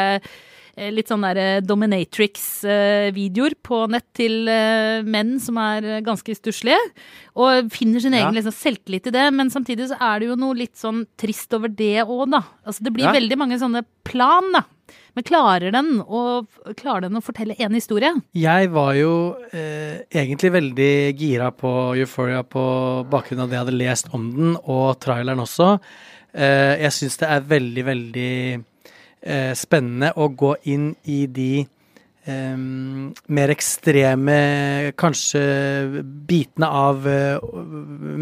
litt 0.77 1.09
sånn 1.11 1.23
derre 1.27 1.61
dominatrix-videoer 1.67 3.55
på 3.67 3.83
nett 3.91 4.07
til 4.17 4.49
eh, 4.51 5.03
menn 5.07 5.37
som 5.43 5.59
er 5.61 5.85
eh, 5.97 6.01
ganske 6.07 6.35
stusslige. 6.37 6.79
Og 7.41 7.71
finner 7.75 8.01
sin 8.03 8.13
Ja. 8.15 8.25
egen 8.29 8.35
liksom, 8.39 8.53
selvtillit 8.55 9.07
i 9.09 9.15
det, 9.15 9.27
men 9.35 9.51
samtidig 9.51 9.89
så 9.91 9.97
er 10.01 10.21
det 10.21 10.29
jo 10.31 10.37
noe 10.41 10.55
litt 10.59 10.77
sånn 10.77 11.07
trist 11.21 11.53
over 11.57 11.69
det 11.69 12.03
òg, 12.05 12.31
da. 12.31 12.43
Altså 12.67 12.83
det 12.87 12.93
blir 12.93 13.05
Ja. 13.07 13.13
veldig 13.13 13.37
mange 13.39 13.59
sånne 13.59 13.85
plan, 14.05 14.53
da. 14.53 14.65
Men 15.15 15.25
klarer 15.25 15.73
den 15.73 16.01
å, 16.03 16.47
klarer 16.77 17.03
den 17.03 17.19
å 17.19 17.23
fortelle 17.23 17.55
en 17.59 17.75
historie? 17.75 18.13
Jeg 18.35 18.71
var 18.71 18.95
jo 18.95 19.37
eh, 19.53 20.03
egentlig 20.11 20.53
veldig 20.53 21.17
gira 21.19 21.51
på 21.51 21.97
Euphoria 21.99 22.43
på 22.43 23.07
bakgrunn 23.11 23.41
av 23.43 23.49
det 23.51 23.57
jeg 23.59 23.65
hadde 23.67 23.79
lest 23.79 24.09
om 24.15 24.31
den, 24.35 24.57
og 24.67 24.99
traileren 25.01 25.41
også. 25.43 25.81
Eh, 26.35 26.79
jeg 26.87 26.91
syns 26.95 27.19
det 27.19 27.29
er 27.29 27.41
veldig, 27.41 27.85
veldig 27.85 28.65
eh, 29.23 29.53
spennende 29.59 30.13
å 30.17 30.29
gå 30.33 30.55
inn 30.71 30.91
i 31.09 31.25
de 31.31 31.65
eh, 32.29 32.57
mer 32.57 33.53
ekstreme, 33.55 34.39
kanskje 35.01 35.43
bitene 36.31 36.69
av 36.69 37.09
eh, 37.09 37.41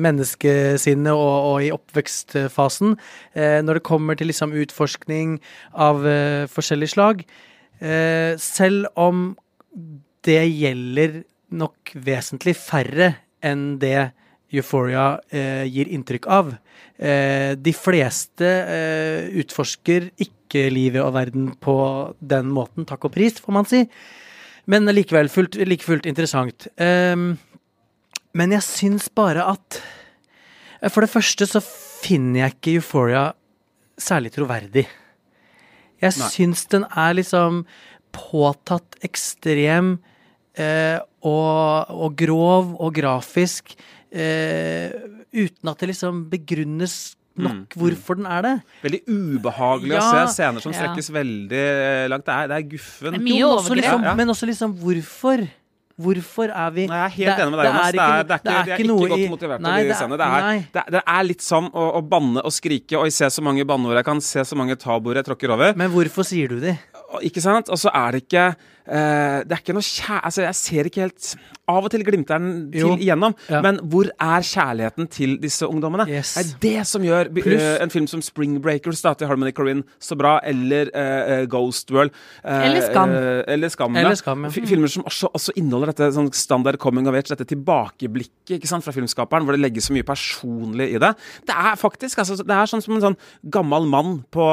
menneskesinnet 0.06 1.12
og, 1.14 1.36
og 1.52 1.66
i 1.66 1.72
oppvekstfasen. 1.74 2.96
Eh, 3.34 3.58
når 3.64 3.80
det 3.80 3.86
kommer 3.88 4.18
til 4.18 4.30
liksom 4.32 4.56
utforskning 4.64 5.38
av 5.74 6.06
eh, 6.06 6.46
forskjellig 6.50 6.94
slag. 6.94 7.28
Selv 7.78 8.88
om 8.98 9.36
det 10.26 10.40
gjelder 10.50 11.20
nok 11.54 11.92
vesentlig 11.94 12.56
færre 12.58 13.12
enn 13.38 13.76
det 13.78 14.10
Euphoria 14.52 15.18
eh, 15.28 15.66
gir 15.68 15.90
inntrykk 15.92 16.28
av. 16.32 16.54
Eh, 16.96 17.52
de 17.60 17.74
fleste 17.76 18.48
eh, 18.48 19.28
utforsker 19.42 20.08
ikke 20.24 20.68
livet 20.72 21.04
og 21.04 21.12
verden 21.18 21.50
på 21.60 21.76
den 22.18 22.48
måten, 22.54 22.86
takk 22.88 23.04
og 23.08 23.14
pris, 23.16 23.36
får 23.44 23.56
man 23.58 23.68
si. 23.68 23.84
Men 24.68 24.88
likevel 24.92 25.30
fullt, 25.32 25.58
like 25.68 25.84
fullt 25.84 26.08
interessant. 26.08 26.68
Ehm, 26.80 27.36
men 28.36 28.52
jeg 28.56 28.64
syns 28.66 29.08
bare 29.08 29.44
at 29.48 29.80
eh, 30.80 30.90
For 30.92 31.04
det 31.04 31.12
første 31.12 31.48
så 31.48 31.62
finner 31.64 32.44
jeg 32.44 32.56
ikke 32.56 32.74
Euphoria 32.78 33.28
særlig 33.98 34.32
troverdig. 34.36 34.86
Jeg 35.98 36.14
Nei. 36.14 36.28
syns 36.30 36.66
den 36.70 36.84
er 36.88 37.16
liksom 37.18 37.64
påtatt 38.14 38.96
ekstrem 39.04 39.96
eh, 40.54 41.00
og, 41.26 41.90
og 41.90 42.14
grov 42.18 42.76
og 42.78 42.94
grafisk 42.94 43.74
uten 44.12 45.70
at 45.72 45.78
det 45.82 45.88
liksom 45.94 46.26
begrunnes 46.32 46.98
nok 47.14 47.14
Mm, 47.38 47.58
mm. 47.60 47.66
hvorfor 47.78 48.16
den 48.18 48.26
er 48.26 48.42
det. 48.42 48.52
Veldig 48.82 48.98
ubehagelig 49.06 49.94
å 49.94 50.02
se 50.10 50.22
scener 50.34 50.60
som 50.64 50.72
Ja. 50.72 50.80
strekkes 50.80 51.08
veldig 51.14 51.52
eh, 51.54 52.08
langt. 52.10 52.24
Det 52.26 52.34
er, 52.34 52.48
det 52.50 52.56
er 52.56 52.64
guffen. 52.72 53.12
Det 53.14 53.20
er 53.20 53.22
mye 53.28 53.46
også 53.46 53.76
liksom, 53.78 54.02
Ja, 54.02 54.08
ja. 54.10 54.14
Men 54.18 54.28
også 54.34 54.46
liksom 54.50 54.74
hvorfor? 54.74 55.44
Hvorfor 55.98 56.50
er 56.54 56.70
vi 56.70 56.86
Nei, 56.86 56.96
jeg 56.96 57.06
er 57.06 57.14
helt 57.14 57.40
enig 57.42 57.50
med 57.50 57.58
deg, 57.58 57.66
Jonas. 57.68 57.92
Det 57.92 57.98
er, 57.98 58.22
det 58.22 58.34
er, 58.34 58.38
ikke, 58.38 58.42
det 58.42 58.54
er 58.54 58.78
ikke, 58.78 58.86
noe 58.86 59.08
godt 59.08 59.18
i- 59.18 59.28
motivert 59.28 59.60
Nei, 59.60 59.82
det 59.82 59.90
er- 59.90 60.08
Det 60.08 60.20
er, 60.82 60.90
det, 60.90 60.94
er, 60.94 61.02
er 61.06 61.22
litt 61.24 61.42
som 61.42 61.70
å, 61.70 61.86
å 61.98 62.02
banne 62.08 62.38
og 62.42 62.52
skrike. 62.54 62.98
Oi, 62.98 63.08
se 63.10 63.26
så 63.26 63.42
mange 63.42 63.64
banneord 63.66 63.96
jeg 63.98 64.04
kan, 64.04 64.20
se 64.20 64.40
så 64.46 64.56
mange 64.56 64.76
tabuer 64.76 65.14
jeg 65.16 65.24
tråkker 65.26 65.50
over. 65.50 65.74
Men 65.76 65.90
hvorfor 65.90 66.22
sier 66.26 66.48
du 66.48 66.60
det? 66.60 66.76
Ikke 67.22 67.40
sant? 67.42 67.68
Og 67.68 67.78
så 67.78 67.90
er 67.94 68.12
det 68.12 68.26
ikke 68.28 68.56
eh, 68.88 69.44
Det 69.44 69.52
er 69.52 69.62
ikke 69.62 69.76
noe 69.76 69.84
kjæ... 69.86 70.18
Altså, 70.24 70.42
jeg 70.46 70.54
ser 70.58 70.88
ikke 70.90 71.04
helt 71.06 71.36
Av 71.68 71.84
og 71.84 71.90
til 71.92 72.00
glimter 72.00 72.40
den 72.40 72.70
til 72.72 72.80
Jo. 72.80 72.94
igjennom. 72.96 73.34
Ja. 73.52 73.60
Men 73.60 73.76
hvor 73.92 74.08
er 74.08 74.40
kjærligheten 74.48 75.08
til 75.12 75.34
disse 75.42 75.66
ungdommene? 75.68 76.06
Yes. 76.08 76.30
Det 76.34 76.44
er 76.46 76.78
det 76.80 76.86
som 76.88 77.02
gjør 77.04 77.28
eh, 77.44 77.82
en 77.84 77.92
film 77.92 78.06
som 78.08 78.22
Spring 78.24 78.54
Breakers 78.64 79.02
da, 79.04 79.12
til 79.12 79.28
Harmony 79.28 79.52
Corinne 79.52 79.84
så 80.00 80.16
bra, 80.16 80.38
eller 80.48 80.88
eh, 80.96 81.44
Ghost 81.52 81.92
World. 81.92 82.14
Eller 82.42 82.86
Skam. 82.86 83.12
eller 83.12 83.68
Skam, 83.68 83.94
ja. 83.98 84.00
Eller 84.06 84.16
Skam, 84.16 84.46
ja. 84.48 84.50
Filmer 84.56 84.88
som 84.88 85.04
også, 85.04 85.28
også 85.36 85.52
inneholder 85.60 85.92
dette 85.92 86.08
sånn 86.16 86.30
standard 86.32 86.78
coming 86.80 87.04
of 87.10 87.18
age, 87.20 87.28
dette 87.34 87.44
tilbakeblikket 87.52 88.56
ikke 88.56 88.70
sant, 88.70 88.86
fra 88.86 88.94
filmskaperen, 88.96 89.44
hvor 89.44 89.52
det 89.52 89.60
legges 89.60 89.90
så 89.90 89.96
mye 89.96 90.06
personlig 90.08 90.88
i 90.94 91.02
det. 91.04 91.12
Det 91.48 91.52
er 91.52 91.76
faktisk 91.76 92.24
altså, 92.24 92.38
det 92.40 92.56
er 92.56 92.72
sånn 92.72 92.84
som 92.84 92.96
en 92.96 93.04
sånn 93.10 93.18
gammel 93.52 93.84
mann 93.92 94.22
på, 94.32 94.48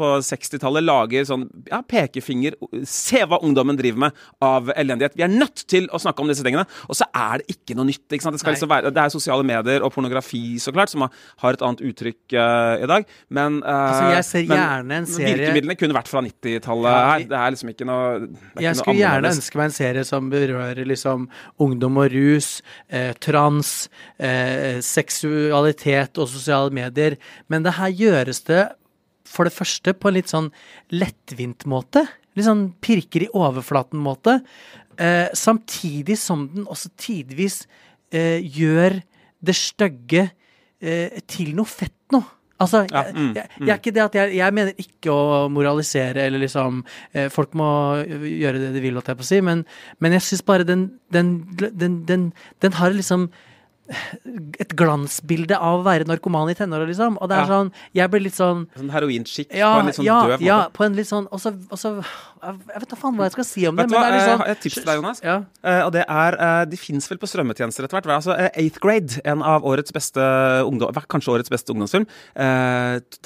på 0.00 0.10
60-tallet 0.24 0.84
lager 0.88 1.28
sånn 1.28 1.46
ja, 1.68 1.82
pekefinger 1.84 2.56
Se 2.88 3.20
hva 3.28 3.38
ungdommen 3.66 3.78
driver 3.80 3.98
med 4.06 4.12
av 4.42 4.70
elendighet. 4.76 5.16
Vi 5.16 5.24
er 5.26 5.32
nødt 5.32 5.64
til 5.68 5.88
å 5.90 6.00
snakke 6.00 6.22
om 6.22 6.30
disse 6.30 6.44
tingene. 6.46 6.66
Og 6.88 6.98
så 6.98 7.08
er 7.10 7.42
det 7.42 7.56
ikke 7.56 7.76
noe 7.78 7.88
nytt. 7.88 8.04
Ikke? 8.06 8.32
Det, 8.36 8.42
liksom 8.46 8.70
være, 8.70 8.92
det 8.94 9.02
er 9.02 9.12
sosiale 9.12 9.46
medier 9.46 9.84
og 9.84 9.92
pornografi, 9.94 10.58
så 10.62 10.72
klart, 10.74 10.92
som 10.92 11.06
har, 11.06 11.56
et 11.56 11.64
annet 11.64 11.82
uttrykk 11.88 12.36
uh, 12.36 12.84
i 12.84 12.88
dag. 12.90 13.06
Men, 13.32 13.60
uh, 13.64 13.74
Altså, 13.76 14.08
jeg 14.14 14.26
ser 14.30 14.46
gjerne 14.50 15.00
en 15.00 15.08
serie- 15.08 15.36
Virkemidlene 15.36 15.78
kunne 15.78 15.96
vært 15.96 16.10
fra 16.10 16.22
90-tallet 16.26 16.98
her. 17.10 17.26
Det 17.30 17.40
er 17.40 17.54
liksom 17.54 17.72
ikke 17.72 17.88
noe 17.88 18.62
Jeg 18.62 18.80
skulle 18.80 18.98
gjerne 19.00 19.32
ønske 19.32 19.60
meg 19.60 19.70
en 19.70 19.76
serie 19.76 20.06
som 20.06 20.30
berører 20.32 20.88
liksom 20.88 21.28
ungdom 21.62 22.02
og 22.02 22.10
rus, 22.12 22.60
eh, 22.90 23.12
trans, 23.22 23.88
eh, 24.18 24.82
seksualitet 24.84 26.18
og 26.20 26.28
sosiale 26.30 26.74
medier. 26.74 27.16
Men 27.48 27.64
det 27.66 27.76
her 27.80 27.94
gjøres 27.94 28.44
det 28.46 28.66
for 29.26 29.48
det 29.48 29.54
første 29.56 29.94
på 29.96 30.10
en 30.10 30.16
litt 30.18 30.30
sånn 30.30 30.52
lettvint 30.94 31.66
måte. 31.68 32.06
Litt 32.36 32.46
sånn 32.46 32.66
pirker 32.84 33.26
i 33.26 33.32
overflaten-måte. 33.32 34.38
Eh, 35.00 35.28
samtidig 35.36 36.18
som 36.20 36.46
den 36.54 36.68
også 36.68 36.92
tidvis 37.00 37.62
eh, 38.12 38.40
gjør 38.40 39.00
det 39.44 39.56
stygge 39.56 40.28
eh, 40.80 41.20
til 41.28 41.54
noe 41.56 41.68
fett 41.68 41.96
nå. 42.14 42.22
Altså, 42.56 42.86
Ja, 42.88 43.02
mm, 43.12 43.34
jeg, 43.36 43.48
jeg 43.60 43.68
er 43.68 43.80
ikke 43.82 43.92
det 43.92 44.02
at 44.06 44.14
jeg, 44.16 44.36
jeg 44.38 44.54
mener 44.56 44.78
ikke 44.80 45.12
å 45.12 45.24
moralisere 45.52 46.22
eller 46.24 46.40
liksom 46.40 46.78
eh, 47.12 47.26
Folk 47.28 47.52
må 47.52 47.66
gjøre 48.06 48.62
det 48.62 48.70
de 48.72 48.80
vil, 48.80 48.96
holdt 48.96 49.10
jeg 49.12 49.18
på 49.18 49.26
å 49.26 49.28
si, 49.28 49.40
men, 49.44 49.66
men 50.00 50.16
jeg 50.16 50.24
syns 50.24 50.44
bare 50.48 50.64
den 50.64 50.86
den, 51.12 51.34
den, 51.60 51.98
den 52.08 52.30
den 52.64 52.78
har 52.78 52.96
liksom 52.96 53.28
et 54.58 54.72
glansbilde 54.76 55.56
av 55.58 55.80
å 55.80 55.84
være 55.86 56.06
narkoman 56.08 56.50
i 56.50 56.54
tenåra, 56.58 56.86
liksom. 56.88 57.18
Og 57.20 57.28
det 57.30 57.36
er 57.38 57.46
Ja. 57.46 57.46
sånn 57.46 57.72
Jeg 57.94 58.10
blir 58.10 58.20
litt 58.20 58.34
sånn 58.34 58.66
Sånn 58.76 58.90
heroinskikk 58.90 59.54
ja, 59.54 59.74
på 59.74 59.80
en 59.80 59.86
litt 59.86 59.94
sånn 59.96 60.04
ja, 60.04 60.20
døv 60.26 60.32
måte. 60.40 60.44
ja, 60.44 60.68
på 60.74 60.84
en 60.84 60.94
litt 60.96 61.06
sånn 61.06 61.28
og 61.30 61.40
så- 61.40 62.04
Jeg 62.46 62.80
vet 62.80 62.90
da 62.92 62.96
faen 63.00 63.16
hva 63.18 63.26
jeg 63.26 63.34
skal 63.34 63.46
si 63.48 63.64
om 63.66 63.74
det, 63.76 63.84
Vet 63.86 63.90
men 63.90 63.98
hva, 63.98 64.02
det 64.02 64.06
er 64.06 64.14
jeg 64.14 64.22
liksom 64.22 64.42
har 64.42 64.50
et 64.52 64.60
tips 64.62 64.76
til 64.78 64.86
deg, 64.86 65.00
Jonas. 65.00 65.20
Ja. 65.24 65.36
Uh, 65.66 65.82
og 65.86 65.90
det 65.96 66.04
er 66.06 66.36
uh, 66.38 66.62
De 66.70 66.78
fins 66.80 67.10
vel 67.10 67.18
på 67.22 67.28
strømmetjenester 67.30 67.86
etter 67.86 67.98
hvert. 67.98 68.08
Altså, 68.16 68.36
uh, 68.38 68.48
Eighth 68.54 68.80
Grade, 68.84 69.18
en 69.26 69.42
av 69.42 69.66
årets 69.66 69.94
beste 69.96 70.22
ungdom, 70.68 70.94
kanskje 71.10 71.34
årets 71.34 71.52
beste 71.52 71.74
ungdomsfilm, 71.74 72.06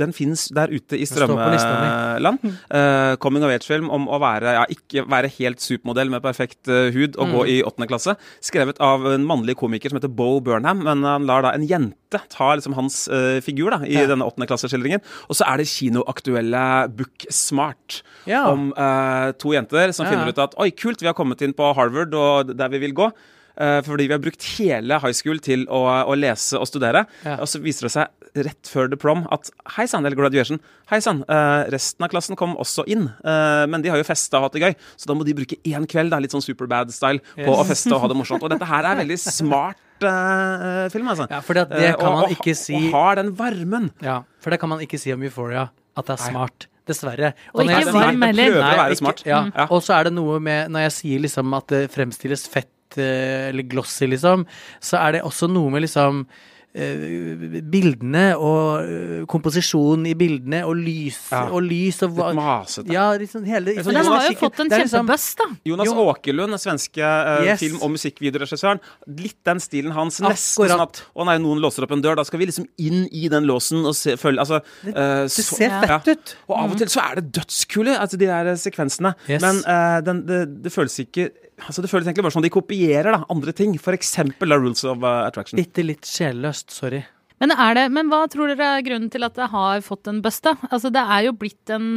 den 0.01 0.13
fins 0.17 0.47
der 0.57 0.73
ute 0.73 0.99
i 0.99 1.07
strømmeland. 1.09 2.41
Eh, 2.71 3.15
coming 3.23 3.45
of 3.45 3.53
age-film 3.53 3.91
om 3.93 4.09
å 4.11 4.19
være, 4.23 4.55
ja, 4.57 4.65
ikke 4.73 5.05
være 5.11 5.31
helt 5.39 5.63
supermodell 5.63 6.11
med 6.13 6.23
perfekt 6.25 6.67
hud 6.67 7.17
og 7.17 7.29
Mm. 7.31 7.35
gå 7.37 7.47
i 7.47 7.57
åttende 7.67 7.89
klasse. 7.91 8.17
Skrevet 8.41 8.81
av 8.81 9.07
en 9.07 9.27
mannlig 9.27 9.57
komiker 9.61 9.91
som 9.91 10.01
heter 10.01 10.13
Bo 10.15 10.41
Burnham, 10.41 10.83
men 10.83 11.05
han 11.05 11.27
lar 11.29 11.43
da 11.43 11.53
en 11.55 11.67
jente 11.67 12.00
ta 12.19 12.55
liksom 12.57 12.75
hans 12.75 13.09
uh, 13.09 13.41
figur 13.41 13.71
da, 13.71 13.79
i 13.87 13.95
Ja. 13.95 14.07
denne 14.07 14.25
åttendeklasseskildringen. 14.27 15.01
Og 15.29 15.37
så 15.37 15.45
er 15.47 15.57
det 15.59 15.67
kinoaktuelle 15.69 16.89
Book 16.97 17.27
Smart 17.31 18.03
Ja. 18.27 18.47
om 18.51 18.73
uh, 18.77 19.33
to 19.39 19.53
jenter 19.53 19.93
som 19.93 20.07
Ja, 20.07 20.11
finner 20.13 20.29
ut 20.29 20.39
at 20.39 20.55
oi, 20.59 20.71
kult, 20.71 21.01
vi 21.01 21.07
har 21.07 21.15
kommet 21.15 21.41
inn 21.43 21.53
på 21.55 21.75
Harvard 21.75 22.15
og 22.15 22.57
der 22.57 22.69
vi 22.69 22.79
vil 22.79 22.93
gå. 22.95 23.13
Eh, 23.61 23.83
fordi 23.83 24.07
vi 24.09 24.13
har 24.15 24.21
brukt 24.23 24.43
hele 24.57 24.97
high 25.03 25.13
school 25.13 25.39
til 25.39 25.67
å, 25.69 25.83
å 26.09 26.15
lese 26.17 26.57
og 26.57 26.65
studere. 26.67 27.03
Og 27.27 27.45
så 27.51 27.61
viser 27.61 27.83
det 27.89 27.91
seg 27.93 28.45
rett 28.47 28.65
før 28.71 28.89
the 28.89 28.97
prom 28.97 29.27
at 29.31 29.51
hei 29.77 29.85
sann, 29.91 30.07
eller 30.07 30.17
graduation, 30.17 30.61
hei 30.89 31.01
sann, 31.03 31.25
uh, 31.29 31.67
resten 31.69 32.07
av 32.07 32.09
klassen 32.09 32.37
kom 32.37 32.55
også 32.57 32.87
inn. 32.89 33.11
Uh, 33.21 33.67
men 33.69 33.83
de 33.83 33.91
har 33.91 33.99
jo 34.01 34.07
festa 34.07 34.39
og 34.39 34.47
hatt 34.47 34.53
det 34.57 34.63
gøy, 34.63 34.75
så 34.97 35.11
da 35.11 35.15
må 35.19 35.27
de 35.27 35.35
bruke 35.35 35.59
én 35.67 35.85
kveld, 35.91 36.11
da, 36.15 36.21
litt 36.23 36.33
sånn 36.33 36.41
Superbad-style, 36.47 37.21
på 37.37 37.51
Yes. 37.51 37.59
å 37.59 37.67
feste 37.69 37.93
og 37.93 38.01
ha 38.01 38.09
det 38.09 38.17
morsomt. 38.17 38.43
Og 38.47 38.49
dette 38.55 38.65
her 38.65 38.87
er 38.87 38.97
veldig 39.03 39.19
smart 39.43 39.77
film, 40.01 41.09
altså. 41.13 41.27
Ja, 41.31 41.41
for 41.41 41.55
det, 41.55 41.67
Eh, 41.71 41.79
det 41.81 41.99
kan 41.99 42.07
og- 42.09 42.15
man 42.15 42.25
og- 42.25 42.31
ikke 42.31 42.57
si 42.57 42.75
Og 42.75 42.91
har 42.93 43.15
den 43.17 43.33
varmen. 43.37 43.91
Ja, 44.03 44.23
for 44.41 44.51
det 44.51 44.61
kan 44.61 44.69
man 44.69 44.81
ikke 44.81 44.99
si 44.99 45.13
om 45.13 45.23
Euphoria, 45.23 45.71
at 45.97 46.07
det 46.07 46.19
er 46.21 46.25
Nei. 46.25 46.31
smart. 46.33 46.67
Dessverre. 46.87 47.35
Og 47.55 47.61
og 47.61 47.67
ikke 47.67 47.93
varm 47.93 48.21
den 48.21 48.35
heller. 48.35 48.51
prøver 48.51 48.75
å 48.75 48.77
være 48.89 48.97
smart. 48.97 49.23
Ja. 49.27 49.45
Mm. 49.45 49.71
Og 49.71 49.83
så 49.83 49.95
er 50.01 50.05
det 50.05 50.13
noe 50.15 50.41
med 50.41 50.71
Når 50.71 50.81
jeg 50.81 50.93
sier 50.93 51.21
liksom 51.21 51.55
at 51.57 51.67
det 51.69 51.91
fremstilles 51.93 52.49
fett 52.49 52.67
eh, 52.99 53.51
eller 53.51 53.63
glossy, 53.63 54.07
liksom, 54.09 54.45
så 54.81 54.99
er 54.99 55.13
det 55.13 55.23
også 55.23 55.49
noe 55.49 55.71
med 55.71 55.83
liksom 55.83 56.27
eh, 56.27 56.60
bildene 56.73 58.25
og 58.39 58.85
eh, 58.85 59.23
komposisjonen 59.31 60.07
i 60.11 60.15
bildene 60.19 60.61
og 60.69 60.77
lys 60.79 61.19
Ja. 61.33 61.43
og 61.51 61.65
lys 61.67 61.99
og 62.07 62.15
hva 62.17 62.29
Litt 62.31 62.39
masete. 62.39 62.93
Ja, 62.95 63.07
liksom 63.19 63.45
hele 63.49 63.75
Men 63.75 63.85
den 63.85 64.07
har 64.07 64.27
jo 64.29 64.37
fått 64.39 64.61
en 64.63 64.69
det 64.71 64.79
er 64.79 64.85
liksom- 64.85 65.07
kjempebuzz, 65.07 65.37
da. 65.41 65.45
Jonas 65.67 65.87
Jo. 65.91 65.95
Åkerlund, 66.13 66.51
den 66.55 66.63
svenske 66.63 67.03
uh, 67.03 67.45
Yes. 67.45 67.61
film- 67.61 67.83
og 67.83 67.91
musikkvideoregissøren. 67.97 68.81
Litt 69.09 69.37
den 69.45 69.59
stilen 69.61 69.93
hans. 69.93 70.21
Nesten 70.21 70.69
sånn 70.71 70.81
at 70.87 71.03
å 71.17 71.25
nei, 71.27 71.39
noen 71.39 71.61
låser 71.61 71.83
opp 71.83 71.93
en 71.93 72.03
dør, 72.03 72.17
da 72.17 72.25
skal 72.25 72.39
vi 72.39 72.47
liksom 72.47 72.67
inn 72.79 73.09
i 73.13 73.29
den 73.29 73.45
låsen 73.45 73.85
og 73.85 73.95
se, 73.95 74.17
følge 74.17 74.39
Altså 74.41 74.63
Det- 74.85 74.97
eh, 74.97 75.23
Det 75.25 75.31
så- 75.31 75.57
ser 75.57 75.69
Ja. 75.69 75.99
fett 75.99 76.09
ut. 76.09 76.37
Og 76.49 76.57
av 76.57 76.71
og 76.73 76.79
til 76.79 76.87
så 76.87 77.01
er 77.11 77.15
det 77.21 77.33
dødskule, 77.33 77.99
altså 77.99 78.17
de 78.17 78.27
der 78.27 78.55
sekvensene. 78.57 79.15
Yes. 79.29 79.43
Men 79.43 79.57
uh, 79.67 80.01
den, 80.01 80.25
det, 80.27 80.63
det 80.63 80.73
føles 80.73 80.99
ikke 80.99 81.31
Altså 81.67 81.83
Det 81.85 81.91
føles 81.91 82.09
egentlig 82.09 82.27
bare 82.27 82.37
som 82.37 82.45
de 82.45 82.53
kopierer 82.53 83.13
da, 83.15 83.23
andre 83.33 83.55
ting. 83.57 83.77
For 83.83 83.97
eksempel 83.97 84.55
Rules 84.57 84.85
of 84.89 85.05
eh, 85.05 85.23
Attraction. 85.27 85.61
Bitte 85.61 85.85
litt 85.87 86.09
sjelløst, 86.09 86.71
sorry. 86.75 87.03
Men, 87.41 87.55
er 87.55 87.77
det, 87.79 87.87
men 87.95 88.11
hva 88.13 88.27
tror 88.29 88.53
dere 88.53 88.75
er 88.77 88.85
grunnen 88.85 89.09
til 89.13 89.25
at 89.25 89.39
det 89.39 89.49
har 89.53 89.81
fått 89.85 90.11
en 90.11 90.21
bust? 90.25 90.45
da? 90.45 90.57
Altså, 90.69 90.93
det 90.93 91.01
er 91.01 91.29
jo 91.29 91.37
blitt 91.41 91.73
en 91.73 91.95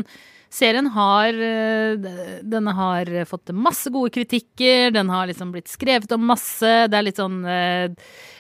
Serien 0.53 0.85
har 0.93 1.33
eh, 1.33 1.95
Denne 2.45 2.73
har 2.77 3.09
fått 3.25 3.49
masse 3.57 3.89
gode 3.93 4.11
kritikker, 4.13 4.91
den 4.93 5.09
har 5.09 5.25
liksom 5.29 5.49
blitt 5.53 5.71
skrevet 5.71 6.11
om 6.13 6.27
masse. 6.29 6.73
Det 6.91 6.97
er 6.99 7.05
litt 7.07 7.21
sånn 7.21 7.39
eh, 7.49 7.95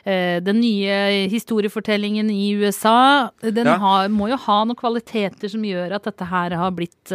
eh, 0.05 0.37
Den 0.45 0.59
nye 0.61 1.25
historiefortellingen 1.31 2.29
i 2.29 2.51
USA, 2.61 3.31
den 3.41 3.71
Ja. 3.73 3.79
har, 3.81 4.11
må 4.13 4.29
jo 4.29 4.37
ha 4.45 4.59
noen 4.67 4.77
kvaliteter 4.77 5.49
som 5.49 5.65
gjør 5.65 5.95
at 5.97 6.05
dette 6.05 6.27
her 6.29 6.53
har 6.59 6.73
blitt 6.75 7.13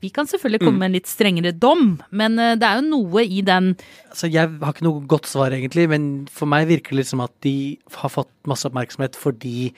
Vi 0.00 0.08
kan 0.14 0.28
selvfølgelig 0.30 0.62
komme 0.62 0.78
med 0.80 0.90
en 0.92 0.96
litt 0.96 1.10
strengere 1.10 1.52
dom, 1.52 1.98
men 2.10 2.36
det 2.36 2.62
er 2.64 2.80
jo 2.80 2.88
noe 2.88 3.24
i 3.26 3.42
den 3.44 3.74
Altså, 4.08 4.30
jeg 4.30 4.48
har 4.62 4.72
ikke 4.72 4.86
noe 4.86 5.04
godt 5.10 5.28
svar, 5.28 5.52
egentlig, 5.52 5.88
men 5.90 6.28
for 6.30 6.48
meg 6.48 6.68
virker 6.70 6.94
det 6.94 7.02
litt 7.02 7.10
som 7.10 7.24
at 7.24 7.34
de 7.44 7.76
har 7.98 8.12
fått 8.12 8.30
masse 8.48 8.68
oppmerksomhet 8.68 9.18
fordi 9.18 9.72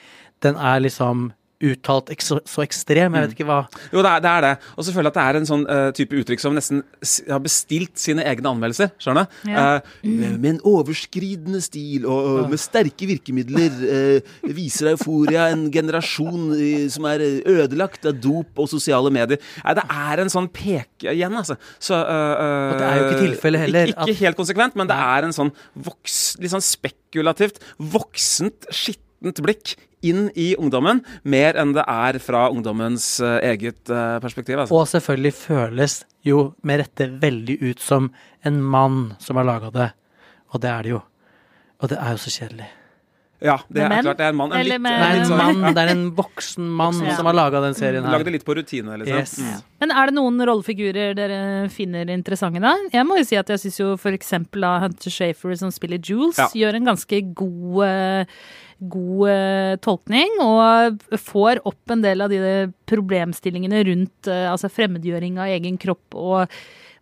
den 0.45 0.55
er 0.55 0.83
liksom 0.85 1.31
uttalt 1.71 2.11
ek 2.13 2.21
så, 2.25 2.39
ekstrem. 2.63 3.15
Jeg 3.17 3.25
vet 3.27 3.33
ikke 3.37 3.47
hva 3.49 3.59
Jo, 3.91 4.01
det 4.05 4.11
er 4.11 4.23
det. 4.25 4.31
Er 4.35 4.41
det. 4.45 4.53
Og 4.77 4.85
så 4.87 4.93
føler 4.95 5.09
jeg 5.09 5.13
at 5.13 5.19
det 5.19 5.25
er 5.25 5.39
en 5.41 5.49
sånn 5.49 5.65
uh, 5.69 5.89
type 5.95 6.17
uttrykk 6.21 6.41
som 6.43 6.55
nesten 6.57 6.83
s- 7.05 7.21
har 7.29 7.41
bestilt 7.43 7.97
sine 8.01 8.23
egne 8.27 8.51
anmeldelser. 8.51 8.91
Skjønner 9.01 9.27
du? 9.29 9.51
Ja. 9.53 9.65
Uh, 9.79 9.93
med, 10.05 10.39
med 10.43 10.49
en 10.55 10.61
overskridende 10.71 11.61
stil 11.63 12.05
og, 12.09 12.29
og 12.45 12.49
med 12.53 12.61
sterke 12.61 13.07
virkemidler 13.09 13.79
uh, 13.85 14.33
viser 14.55 14.91
Euforia 14.93 15.47
en 15.53 15.67
generasjon 15.73 16.51
eh, 16.55 16.85
som 16.93 17.05
er 17.09 17.21
eh, 17.25 17.39
ødelagt 17.55 18.05
av 18.09 18.17
dop 18.21 18.59
og 18.61 18.69
sosiale 18.71 19.09
medier. 19.13 19.39
Nei, 19.63 19.73
det 19.77 19.83
er 19.91 20.21
en 20.23 20.31
sånn 20.31 20.47
peke 20.53 21.13
igjen, 21.13 21.33
altså. 21.35 21.55
Så, 21.81 21.97
eh, 21.97 22.71
Og 22.71 22.77
det 22.79 22.87
er 22.87 22.99
jo 22.99 23.05
ikke 23.09 23.23
tilfellet 23.25 23.63
heller, 23.65 23.91
Ikke, 23.93 24.07
ikke 24.13 24.25
helt 24.25 24.39
konsekvent, 24.39 24.75
men 24.79 24.89
det 24.91 24.97
er 24.97 25.27
en 25.27 25.35
sånn 25.35 25.51
voks, 25.87 26.19
litt 26.41 26.53
sånn 26.53 26.63
spekulativt, 26.65 27.59
voksent, 27.79 28.67
skittent 29.21 29.41
blikk 29.45 29.75
inn 30.05 30.27
i 30.37 30.55
ungdommen, 30.59 30.99
mer 31.23 31.57
enn 31.57 31.73
det 31.73 31.83
er 31.89 32.19
fra 32.21 32.49
ungdommens 32.53 33.19
eh, 33.25 33.39
eget 33.53 33.89
eh, 33.89 34.19
perspektiv. 34.21 34.59
Altså. 34.61 34.75
Og 34.77 34.87
selvfølgelig 34.91 35.33
føles 35.33 36.05
jo 36.25 36.53
med 36.63 36.83
rette 36.83 37.07
veldig 37.21 37.57
ut 37.71 37.79
som 37.81 38.11
en 38.45 38.61
mann 38.61 39.15
som 39.19 39.35
har 39.37 39.45
laga 39.45 39.71
det. 39.73 39.91
Og 40.53 40.61
det 40.61 40.69
er 40.69 40.83
det 40.83 40.89
jo. 40.93 41.01
Og 41.81 41.89
det 41.89 41.97
er 41.97 42.11
jo 42.11 42.17
så 42.21 42.29
kjedelig. 42.39 42.67
Ja, 43.43 43.57
det 43.67 43.81
er 43.83 43.89
klart. 44.01 44.17
Det 44.17 44.23
er 44.25 44.29
en 44.31 44.37
mann. 44.39 44.53
En 44.55 44.63
litt, 44.65 44.79
med- 44.81 44.93
Det 44.95 45.05
er 45.05 45.13
litt 45.13 45.25
en 45.25 45.27
sånn- 45.27 45.59
mann, 45.59 45.73
det 45.75 45.81
er 45.83 45.89
en 45.91 46.05
voksen 46.21 46.69
mann 46.69 47.01
Ja. 47.03 47.15
som 47.17 47.25
har 47.27 47.33
laga 47.35 47.59
den 47.61 47.73
serien 47.75 48.03
Lagde 48.05 48.25
her. 48.29 48.31
litt 48.31 48.45
på 48.45 48.55
rutine, 48.55 48.95
liksom. 49.01 49.17
Yes. 49.17 49.33
Mm. 49.39 49.63
Men 49.81 49.91
er 49.91 50.05
det 50.05 50.15
noen 50.15 50.39
rollefigurer 50.47 51.15
dere 51.17 51.67
finner 51.69 52.05
interessante 52.13 52.61
da? 52.61 52.75
Jeg 52.93 53.05
må 53.05 53.17
jo 53.17 53.23
si 53.25 53.35
at 53.35 53.47
jeg 53.51 53.59
syns 53.59 53.77
jo 53.81 53.97
for 53.97 54.11
eksempel 54.15 54.61
da 54.61 54.79
Hunter 54.85 55.09
Shafer 55.11 55.55
som 55.57 55.69
spiller 55.71 55.97
Jules, 55.99 56.37
Ja. 56.37 56.47
gjør 56.47 56.75
en 56.75 56.85
ganske 56.85 57.33
god 57.35 57.83
eh, 57.85 58.25
God 58.79 59.29
eh, 59.31 59.75
tolkning, 59.83 60.39
og 60.43 61.05
får 61.21 61.61
opp 61.67 61.93
en 61.93 62.03
del 62.03 62.25
av 62.25 62.33
de 62.33 62.39
problemstillingene 62.89 63.85
rundt 63.87 64.31
eh, 64.31 64.49
altså 64.51 64.71
fremmedgjøring 64.71 65.39
av 65.39 65.53
egen 65.55 65.79
kropp 65.81 66.17
og, 66.19 66.57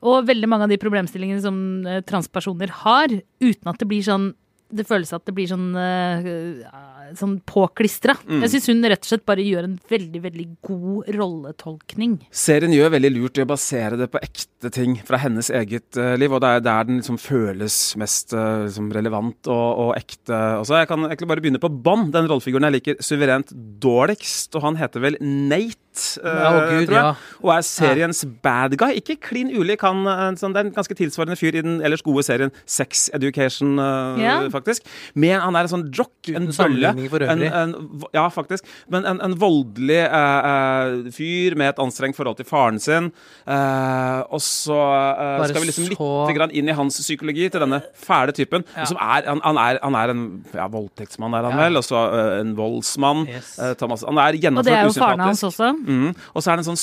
og 0.06 0.30
veldig 0.30 0.50
mange 0.52 0.68
av 0.68 0.74
de 0.74 0.82
problemstillingene 0.82 1.42
som 1.44 1.58
eh, 1.90 2.04
transpersoner 2.06 2.74
har, 2.84 3.18
uten 3.42 3.74
at 3.74 3.82
det 3.82 3.90
blir 3.90 4.06
sånn 4.06 4.32
det 4.74 4.88
føles 4.90 5.12
at 5.14 5.26
det 5.28 5.36
blir 5.38 5.50
sånn, 5.50 5.68
eh, 5.78 7.03
sånn 7.20 7.36
påklistra. 7.50 8.16
Mm. 8.28 8.42
Jeg 8.46 8.54
syns 8.56 8.70
hun 8.72 8.84
rett 8.90 9.04
og 9.06 9.10
slett 9.12 9.26
bare 9.30 9.44
gjør 9.46 9.68
en 9.68 9.78
veldig, 9.92 10.22
veldig 10.24 10.48
god 10.68 11.12
rolletolkning. 11.18 12.18
Serien 12.34 12.74
gjør 12.76 12.94
veldig 12.96 13.12
lurt 13.16 13.38
i 13.40 13.44
å 13.46 13.50
basere 13.50 14.00
det 14.00 14.10
på 14.14 14.22
ekte 14.24 14.72
ting 14.74 14.96
fra 15.06 15.20
hennes 15.20 15.50
eget 15.54 15.98
uh, 16.00 16.14
liv, 16.20 16.32
og 16.32 16.42
det 16.44 16.50
er 16.58 16.64
der 16.64 16.88
den 16.88 17.02
liksom 17.02 17.20
føles 17.20 17.78
mest 18.00 18.34
uh, 18.36 18.64
liksom 18.66 18.90
relevant 18.96 19.50
og, 19.52 19.68
og 19.88 19.94
ekte. 20.00 20.40
Også. 20.62 20.80
Jeg 20.82 20.90
kan 20.92 21.06
egentlig 21.10 21.30
bare 21.34 21.44
begynne 21.44 21.62
på 21.64 21.72
bånn. 21.84 22.10
Den 22.14 22.30
rollefiguren 22.32 22.70
jeg 22.70 22.78
liker 22.80 23.02
suverent 23.04 23.52
dårligst, 23.84 24.56
og 24.56 24.68
han 24.70 24.80
heter 24.80 25.04
vel 25.04 25.20
Nate. 25.22 25.80
Uh, 25.94 26.26
Ja, 26.26 26.48
å 26.50 26.62
Gud, 26.72 26.88
tror 26.88 26.96
jeg. 26.96 27.04
ja. 27.04 27.10
Og 27.44 27.50
er 27.54 27.66
seriens 27.68 28.24
bad 28.42 28.74
guy. 28.82 28.96
Ikke 28.98 29.14
klin 29.22 29.52
ulik, 29.54 29.84
han 29.86 30.02
sånn, 30.40 30.56
det 30.56 30.64
er 30.64 30.66
en 30.66 30.74
ganske 30.74 30.96
tilsvarende 30.98 31.38
fyr 31.38 31.60
i 31.60 31.62
den 31.62 31.76
ellers 31.86 32.02
gode 32.02 32.24
serien 32.26 32.50
Sex 32.66 33.12
Education, 33.14 33.76
Ja. 34.18 34.40
faktisk. 34.50 34.88
Men 35.14 35.44
han 35.44 35.54
er 35.60 35.68
en 35.68 35.74
sånn 35.76 35.86
jock, 35.94 36.32
en 36.34 36.48
bølle. 36.50 36.93
Sammenligning 36.94 37.10
for 37.12 37.26
øvrig. 37.26 37.52
en, 37.52 37.76
en, 37.76 38.02
ja, 38.14 38.28
faktisk. 38.30 38.66
Men 38.90 39.06
en, 39.06 39.20
en 39.22 39.36
voldelig 39.42 40.00
eh, 40.06 40.50
eh, 40.52 41.12
fyr 41.12 41.56
med 41.60 41.70
et 41.74 41.80
anstrengt 41.84 42.16
forhold 42.16 42.38
til 42.38 42.46
faren 42.46 42.80
sin. 42.80 43.12
Eh, 43.48 44.20
og 44.30 44.42
så 44.44 44.78
eh, 44.78 45.48
skal 45.50 45.62
vi 45.62 45.68
liksom 45.72 45.90
så- 45.92 46.28
litt 46.28 46.38
grann 46.38 46.52
inn 46.54 46.70
i 46.70 46.76
hans 46.78 47.00
psykologi 47.02 47.50
til 47.50 47.60
denne 47.66 47.82
fæle 47.96 48.32
typen. 48.36 48.64
Ja. 48.78 48.86
Som 48.86 48.98
er, 49.02 49.26
han, 49.28 49.42
han, 49.44 49.58
er, 49.58 49.80
han 49.84 49.96
er 49.96 50.14
en 50.14 50.24
ja, 50.54 50.68
voldtektsmann, 50.68 51.34
er 51.34 51.44
han 51.50 51.58
Ja. 51.58 51.64
vel. 51.66 51.78
Og 51.78 51.84
så 51.84 52.04
eh, 52.14 52.40
en 52.42 52.56
voldsmann. 52.58 53.28
Yes. 53.28 53.58
Eh, 53.60 53.74
Thomas. 53.80 54.04
Han 54.08 54.18
er 54.18 54.34
Og 54.34 54.34
det 54.34 54.44
er 54.44 54.50
gjennomført 54.50 54.96
jo 54.96 55.00
faren 55.02 55.20
hans 55.20 55.44
også. 55.44 55.74
Mm. 55.86 56.16
Og 56.34 56.42
så 56.44 56.52
er 56.52 56.56
det 56.58 56.68
en 56.68 56.76
sånn 56.76 56.82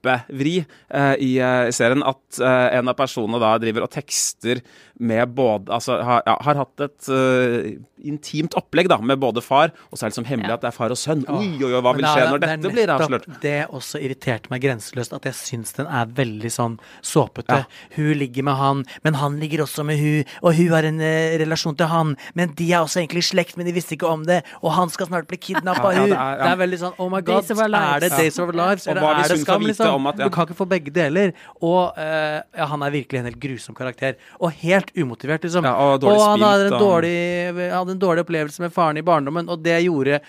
såpevri 0.00 0.64
eh, 0.90 1.14
i 1.20 1.38
eh, 1.38 1.70
serien 1.72 2.02
at 2.06 2.40
eh, 2.40 2.78
en 2.78 2.88
av 2.88 2.96
personene 2.98 3.40
da 3.40 3.54
driver 3.60 3.84
og 3.86 3.90
tekster 3.92 4.60
med 5.00 5.28
både 5.34 5.70
Altså 5.72 5.96
har, 6.04 6.22
ja, 6.26 6.34
har 6.44 6.58
hatt 6.60 6.80
et 6.84 7.08
eh, 7.08 7.78
intimt 8.04 8.54
opplegg 8.56 8.88
da 8.88 8.96
med 9.04 9.18
både 9.20 9.42
far, 9.44 9.70
og 9.90 9.96
så 9.98 10.04
er 10.06 10.08
det 10.10 10.14
liksom 10.14 10.26
hemmelig 10.28 10.48
Ja. 10.50 10.54
at 10.56 10.62
det 10.64 10.68
er 10.70 10.76
far 10.76 10.90
og 10.92 10.96
sønn. 10.96 11.22
Oi, 11.28 11.50
oi, 11.60 11.72
oi, 11.72 11.80
hva 11.84 11.92
vil 11.96 12.04
det 12.04 12.12
skje 12.14 12.26
når 12.30 12.40
det 12.40 12.48
dette 12.50 12.72
blir 12.72 12.92
avslørt? 12.94 13.26
Det 13.42 13.56
også 13.76 14.00
irriterte 14.00 14.48
meg 14.52 14.62
grenseløst, 14.64 15.12
at 15.16 15.28
jeg 15.28 15.36
syns 15.36 15.72
den 15.76 15.86
er 15.88 16.06
veldig 16.16 16.50
sånn 16.52 16.78
såpete. 17.04 17.58
Ja. 17.60 17.64
Hun 17.96 18.12
ligger 18.20 18.46
med 18.48 18.56
han, 18.56 18.84
men 19.04 19.18
han 19.20 19.36
ligger 19.40 19.64
også 19.66 19.84
med 19.84 20.00
hun, 20.00 20.24
og 20.42 20.56
hun 20.56 20.72
har 20.72 20.88
en 20.88 21.00
eh, 21.04 21.36
relasjon 21.44 21.76
til 21.76 21.90
han, 21.92 22.16
men 22.34 22.54
de 22.56 22.70
er 22.72 22.80
også 22.84 23.02
egentlig 23.02 23.24
i 23.24 23.28
slekt, 23.34 23.56
men 23.60 23.68
de 23.68 23.76
visste 23.76 23.96
ikke 23.96 24.08
om 24.08 24.24
det, 24.28 24.40
og 24.64 24.72
han 24.76 24.92
skal 24.92 25.10
snart 25.12 25.28
bli 25.28 25.36
kidnappa 25.40 25.92
av 25.92 25.92
Ja, 25.92 26.00
ja, 26.00 26.00
hun. 26.00 26.10
det 26.10 26.18
er- 26.18 26.36
ja. 26.40 26.44
Det 26.44 26.52
er 26.56 26.60
veldig 26.64 26.80
sånn 26.80 26.94
oh 26.98 27.08
my 27.12 27.20
god, 27.20 27.50
er 27.50 28.00
det 28.00 28.10
Days 28.16 28.38
of 28.40 28.48
Our 28.48 28.56
Lives, 28.56 28.86
eller 28.86 29.00
hva 29.04 29.12
er 29.24 29.28
det 29.28 29.40
Skam, 29.44 29.60
vite 29.60 29.76
liksom? 29.90 30.00
om 30.00 30.10
at- 30.10 30.18
ja. 30.22 30.28
Du 30.28 30.34
kan 30.34 30.46
ikke 30.46 30.58
få 30.58 30.68
begge 30.70 30.94
deler. 30.94 31.32
Og 31.60 31.96
uh, 31.96 32.38
ja, 32.56 32.66
han 32.66 32.82
er 32.86 32.94
virkelig 32.94 33.20
en 33.20 33.30
helt 33.30 33.40
grusom 33.42 33.76
karakter, 33.76 34.16
og 34.40 34.54
helt 34.62 34.92
umotivert, 34.96 35.42
liksom. 35.42 35.66
Ja, 35.66 35.74
og 35.74 36.00
dårlig 36.00 36.26
han 36.26 36.46
hadde 36.46 36.68
en 36.70 36.78
og- 36.78 36.86
dårlig, 36.86 37.72
hadde 37.74 37.96
en 37.96 38.04
dårlig 38.06 38.24
opplevelse 38.26 38.64
med 38.64 38.72
faren 38.72 39.00
i 39.00 39.06
barndommen, 39.06 39.50
og 39.50 39.62
det 39.62 39.82
gjorde 39.84 40.20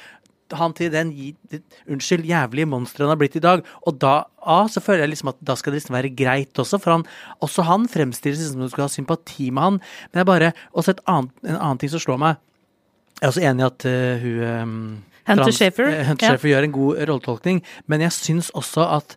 han 0.58 0.74
til 0.76 0.91
den 0.91 1.12
unnskyld, 1.89 2.26
jævlige 2.28 2.67
monsteret 2.67 3.06
han 3.06 3.13
har 3.13 3.19
blitt 3.21 3.38
i 3.39 3.43
dag. 3.43 3.63
Og 3.88 4.00
da 4.02 4.26
ah, 4.43 4.67
så 4.67 4.82
føler 4.84 5.06
jeg 5.06 5.13
liksom 5.13 5.32
at 5.34 5.39
da 5.47 5.56
skal 5.56 5.74
det 5.74 5.82
liksom 5.82 5.95
være 5.95 6.13
greit 6.15 6.60
også, 6.60 6.80
for 6.82 6.97
han, 6.97 7.06
også 7.43 7.65
han 7.67 7.88
fremstilles 7.91 8.41
som 8.52 8.62
om 8.62 8.67
du 8.67 8.74
skal 8.74 8.88
ha 8.88 8.91
sympati 8.91 9.52
med 9.52 9.63
han. 9.63 9.80
Men 10.12 10.24
jeg 10.24 10.30
bare, 10.30 10.54
også 10.74 10.95
et 10.95 11.04
annet, 11.12 11.32
en 11.45 11.60
annen 11.60 11.82
ting 11.82 11.93
som 11.93 12.04
slår 12.04 12.19
meg. 12.21 12.41
Jeg 13.21 13.28
er 13.28 13.34
også 13.34 13.45
enig 13.45 13.63
i 13.63 13.69
at 13.69 13.88
uh, 13.88 14.26
hun 14.26 14.43
um, 14.50 15.04
Hunter 15.30 15.54
Schafer, 15.54 15.91
Hunter 16.08 16.34
ja. 16.34 16.50
Gjør 16.52 16.65
en 16.65 16.74
god 16.74 17.04
rolletolkning, 17.08 17.62
men 17.88 18.02
jeg 18.02 18.15
syns 18.15 18.50
også 18.58 18.88
at 18.97 19.15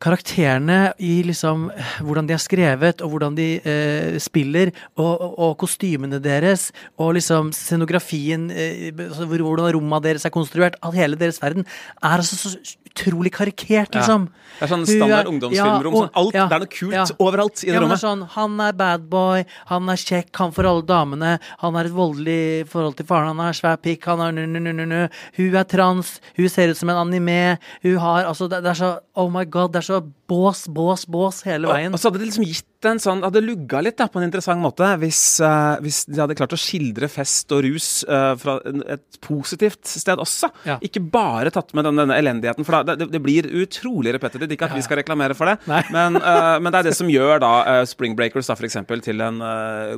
karakterene 0.00 0.78
i 0.98 1.20
liksom 1.26 1.68
hvordan 2.00 2.28
de 2.28 2.34
er 2.36 2.42
skrevet, 2.42 3.02
og 3.04 3.12
hvordan 3.14 3.36
de 3.38 3.48
eh, 3.60 4.18
spiller, 4.22 4.72
og, 4.96 5.12
og, 5.20 5.38
og 5.46 5.56
kostymene 5.60 6.20
deres, 6.24 6.70
og 6.98 7.14
liksom 7.18 7.52
scenografien, 7.56 8.48
eh, 8.50 8.90
altså 9.08 9.28
hvordan 9.30 9.70
rommene 9.76 10.02
deres 10.08 10.24
er 10.28 10.34
konstruert, 10.34 10.78
at 10.82 10.96
hele 10.96 11.18
deres 11.20 11.40
verden 11.42 11.66
er 12.02 12.16
altså 12.20 12.36
så 12.40 12.54
utrolig 12.90 13.30
karikert, 13.32 13.92
Ja. 13.94 14.00
liksom. 14.00 14.28
Det 14.58 14.66
er 14.66 14.70
sånn 14.72 14.82
standard 14.84 15.28
ungdomsfilmrom. 15.30 15.94
ja, 15.94 16.00
sånn 16.00 16.16
alt, 16.20 16.34
ja, 16.34 16.46
det 16.50 16.56
er 16.56 16.62
noe 16.64 16.72
kult 16.74 16.92
ja. 16.96 17.04
overalt 17.22 17.60
i 17.62 17.66
det 17.70 17.74
Ja, 17.76 17.80
rommet. 17.84 18.00
sånn, 18.02 18.24
han 18.34 18.56
er 18.60 18.72
bad 18.76 19.04
boy, 19.08 19.44
han 19.70 19.88
er 19.88 20.00
kjekk, 20.00 20.32
han 20.36 20.50
får 20.52 20.68
alle 20.68 20.82
damene, 20.88 21.30
han 21.62 21.78
har 21.78 21.84
et 21.88 21.94
voldelig 21.94 22.66
forhold 22.68 22.96
til 22.98 23.06
faren, 23.06 23.30
han 23.36 23.44
har 23.46 23.54
svær 23.56 23.78
pikk, 23.80 24.04
han 24.10 24.18
har 24.24 24.32
nu-nu-nu-nu, 24.36 25.08
hun 25.38 25.54
er 25.54 25.64
trans, 25.70 26.20
hun 26.36 26.48
ser 26.50 26.68
ut 26.74 26.76
som 26.76 26.90
en 26.90 26.96
anime, 27.06 27.58
hun 27.86 27.96
har, 28.02 28.24
altså, 28.26 28.48
det, 28.50 28.60
det 28.66 28.70
er 28.74 28.80
så, 28.82 28.90
oh 29.16 29.30
my 29.30 29.44
god, 29.46 29.72
det 29.72 29.78
er 29.84 29.86
så 29.86 29.89
så 29.90 30.00
bås, 30.30 30.64
bås, 30.70 31.06
bås 31.10 31.42
hele 31.48 31.70
veien. 31.70 31.90
Og, 31.90 31.98
og 31.98 32.02
så 32.02 32.10
hadde 32.10 32.22
det 32.22 32.30
liksom 32.30 32.46
gitt 32.46 32.66
en 32.88 33.00
sånn 33.02 33.20
Hadde 33.24 33.42
lugga 33.44 33.82
litt 33.84 33.98
da, 33.98 34.06
på 34.08 34.20
en 34.20 34.24
interessant 34.24 34.62
måte 34.62 34.86
hvis, 35.02 35.20
uh, 35.44 35.76
hvis 35.84 36.04
de 36.08 36.20
hadde 36.22 36.36
klart 36.38 36.54
å 36.56 36.58
skildre 36.60 37.10
fest 37.12 37.50
og 37.52 37.64
rus 37.66 37.88
uh, 38.08 38.32
fra 38.40 38.56
et 38.94 39.18
positivt 39.20 39.84
sted 39.90 40.20
også. 40.20 40.48
Ja. 40.64 40.78
Ikke 40.84 41.02
bare 41.02 41.52
tatt 41.52 41.74
med 41.76 41.84
denne, 41.84 42.06
denne 42.06 42.16
elendigheten. 42.16 42.64
For 42.64 42.78
da, 42.78 42.96
det, 42.96 43.10
det, 43.12 43.20
blir 43.20 43.48
utrolig 43.60 44.14
repetitivt. 44.16 44.54
Ikke 44.56 44.70
at 44.70 44.76
vi 44.78 44.84
skal 44.86 45.00
reklamere 45.02 45.36
for 45.36 45.50
det, 45.50 45.58
men, 45.92 46.16
uh, 46.16 46.56
men, 46.56 46.70
det 46.70 46.80
er 46.80 46.88
det 46.88 46.96
som 46.96 47.10
gjør 47.10 47.42
da 47.42 47.52
Spring 47.88 48.16
Breakers 48.16 48.48
da, 48.48 48.56
for 48.56 48.68
eksempel, 48.68 49.02
til 49.04 49.20
en 49.24 49.40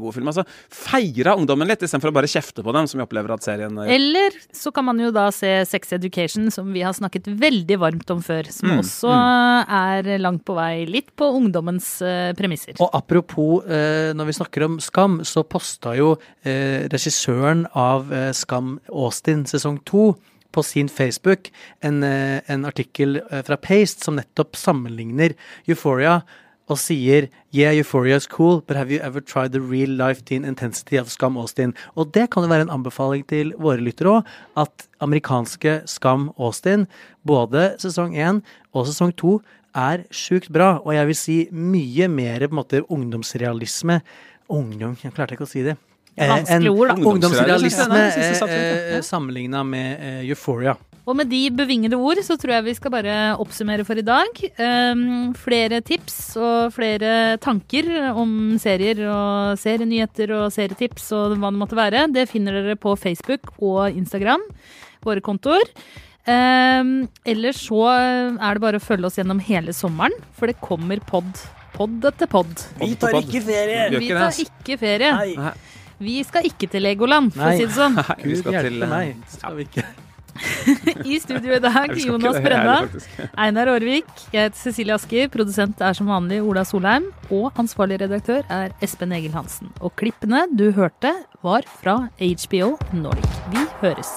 god 0.03 0.17
film. 0.17 0.31
Altså 0.33 0.45
feira 0.73 1.37
ungdommen 1.39 1.71
litt, 1.71 1.85
istedenfor 1.85 2.11
å 2.11 2.17
bare 2.17 2.31
kjefte 2.31 2.65
på 2.65 2.75
dem, 2.75 2.89
som 2.91 2.99
vi 3.01 3.07
opplever 3.07 3.35
at 3.35 3.47
serien 3.47 3.79
gjør. 3.79 3.93
Eller 3.95 4.39
så 4.57 4.73
kan 4.75 4.87
man 4.89 5.01
jo 5.03 5.13
da 5.15 5.29
se 5.35 5.53
Sex 5.69 5.95
Education, 5.97 6.51
som 6.55 6.73
vi 6.75 6.83
har 6.85 6.97
snakket 6.97 7.31
veldig 7.31 7.79
varmt 7.83 8.11
om 8.15 8.23
før. 8.25 8.51
Som 8.53 8.73
mm, 8.73 8.83
også 8.83 9.13
mm. 9.13 9.73
er 9.79 10.13
langt 10.23 10.45
på 10.49 10.57
vei 10.57 10.87
litt 10.89 11.11
på 11.19 11.29
ungdommens 11.37 11.95
premisser. 12.39 12.79
Og 12.83 12.91
apropos, 12.97 13.65
eh, 13.67 14.13
når 14.17 14.29
vi 14.29 14.37
snakker 14.39 14.67
om 14.67 14.79
Skam, 14.81 15.21
så 15.25 15.45
posta 15.45 15.95
jo 15.99 16.17
eh, 16.45 16.89
regissøren 16.93 17.67
av 17.79 18.13
eh, 18.13 18.31
Skam 18.37 18.79
Austin 18.91 19.45
sesong 19.49 19.81
to 19.89 20.13
på 20.53 20.63
sin 20.63 20.91
Facebook 20.93 21.49
en, 21.81 22.03
en 22.05 22.67
artikkel 22.69 23.23
fra 23.47 23.57
Paste 23.57 24.05
som 24.05 24.19
nettopp 24.19 24.59
sammenligner 24.61 25.33
Euphoria 25.65 26.19
og 26.69 26.77
sier 26.81 27.31
Yeah, 27.53 27.73
Euphoria 27.77 28.17
is 28.17 28.27
cool, 28.27 28.61
but 28.61 28.77
have 28.77 28.91
you 28.93 29.01
ever 29.01 29.21
tried 29.21 29.53
the 29.53 29.61
real 29.61 29.91
life 29.91 30.25
teen 30.25 30.45
intensity 30.45 30.97
of 30.97 31.11
Skam 31.11 31.37
Austin? 31.37 31.75
Og 31.97 32.13
det 32.13 32.31
kan 32.31 32.45
jo 32.45 32.53
være 32.53 32.67
en 32.69 32.75
anbefaling 32.77 33.25
til 33.29 33.53
våre 33.61 33.81
lyttere 33.81 34.19
òg, 34.19 34.31
at 34.57 34.87
amerikanske 35.01 35.83
Skam 35.89 36.31
Austin, 36.37 36.87
både 37.25 37.75
sesong 37.83 38.17
én 38.17 38.41
og 38.73 38.89
sesong 38.89 39.13
to, 39.17 39.41
er 39.75 40.05
sjukt 40.13 40.51
bra. 40.53 40.75
Og 40.83 40.95
jeg 40.97 41.09
vil 41.11 41.19
si 41.19 41.39
mye 41.53 42.09
mer 42.13 42.47
på 42.47 42.53
en 42.53 42.61
måte 42.63 42.85
ungdomsrealisme 42.89 44.03
Ungdom, 44.53 44.97
jeg 45.01 45.15
klarte 45.17 45.37
ikke 45.37 45.47
å 45.47 45.49
si 45.49 45.63
det. 45.65 45.79
Eh, 46.13 46.33
en 46.53 46.67
ord, 46.69 46.91
da. 46.91 46.97
Ungdomsrealisme 47.09 48.01
eh, 48.13 48.97
eh, 48.99 49.05
sammenligna 49.07 49.63
med 49.65 49.93
eh, 49.97 50.25
Euphoria. 50.29 50.75
Og 51.09 51.17
med 51.19 51.27
de 51.33 51.41
bevingede 51.51 51.99
ord 51.99 52.21
så 52.23 52.37
tror 52.39 52.57
jeg 52.59 52.67
vi 52.69 52.75
skal 52.77 52.93
bare 52.95 53.15
oppsummere 53.43 53.87
for 53.87 53.99
i 53.99 54.05
dag. 54.07 54.43
Um, 54.61 55.33
flere 55.35 55.81
tips 55.83 56.37
og 56.39 56.77
flere 56.77 57.41
tanker 57.43 57.89
om 58.13 58.55
serier 58.63 59.01
og 59.11 59.59
serienyheter 59.59 60.31
og 60.37 60.53
serietips 60.55 61.11
og 61.17 61.35
hva 61.41 61.51
det 61.51 61.63
måtte 61.65 61.79
være, 61.79 62.07
det 62.15 62.29
finner 62.31 62.61
dere 62.61 62.79
på 62.79 62.95
Facebook 63.01 63.51
og 63.59 63.91
Instagram, 63.91 64.45
våre 65.03 65.25
kontoer. 65.25 65.67
Um, 66.23 67.09
ellers 67.27 67.65
så 67.67 67.83
er 67.91 68.55
det 68.55 68.63
bare 68.63 68.79
å 68.79 68.83
følge 68.83 69.09
oss 69.09 69.19
gjennom 69.19 69.43
hele 69.43 69.75
sommeren, 69.75 70.15
for 70.39 70.51
det 70.51 70.61
kommer 70.63 71.03
pod. 71.09 71.29
Pod 71.75 72.05
etter 72.07 72.31
pod. 72.31 72.53
Vi 72.79 72.95
tar 73.01 73.19
ikke 73.19 73.43
ferie! 73.47 73.89
Vi 73.97 74.11
tar 74.13 74.43
ikke 74.45 74.79
ferie. 74.81 75.13
Nei. 75.19 75.53
Vi 76.03 76.21
skal 76.27 76.47
ikke 76.49 76.69
til 76.71 76.83
Legoland, 76.87 77.35
for 77.35 77.47
å 77.47 77.59
si 77.59 77.67
det 77.67 77.75
sånn. 77.77 77.99
Nei, 78.01 78.17
vi 78.25 78.39
skal 78.41 78.59
til 78.67 78.81
eh, 78.83 78.91
meg. 78.91 79.29
Skal 79.31 79.59
vi 79.59 79.69
ikke. 79.69 79.87
I 81.13 81.19
studio 81.21 81.57
i 81.59 81.61
dag, 81.63 81.93
Jonas 82.01 82.39
Brenna, 82.43 82.77
Einar 83.45 83.69
Aarvik, 83.75 84.09
jeg 84.33 84.49
heter 84.49 84.59
Cecilie 84.59 84.97
Asker, 84.97 85.29
produsent 85.33 85.83
er 85.85 85.97
som 85.99 86.09
vanlig 86.11 86.41
Ola 86.43 86.65
Solheim, 86.69 87.11
og 87.31 87.51
ansvarlig 87.61 88.01
redaktør 88.03 88.47
er 88.49 88.73
Espen 88.85 89.13
Egil 89.17 89.37
Hansen. 89.37 89.73
Og 89.83 89.95
klippene 90.01 90.47
du 90.51 90.71
hørte, 90.77 91.15
var 91.45 91.69
fra 91.83 91.99
HBO 92.19 92.77
Nordic. 92.97 93.43
Vi 93.53 93.67
høres. 93.85 94.17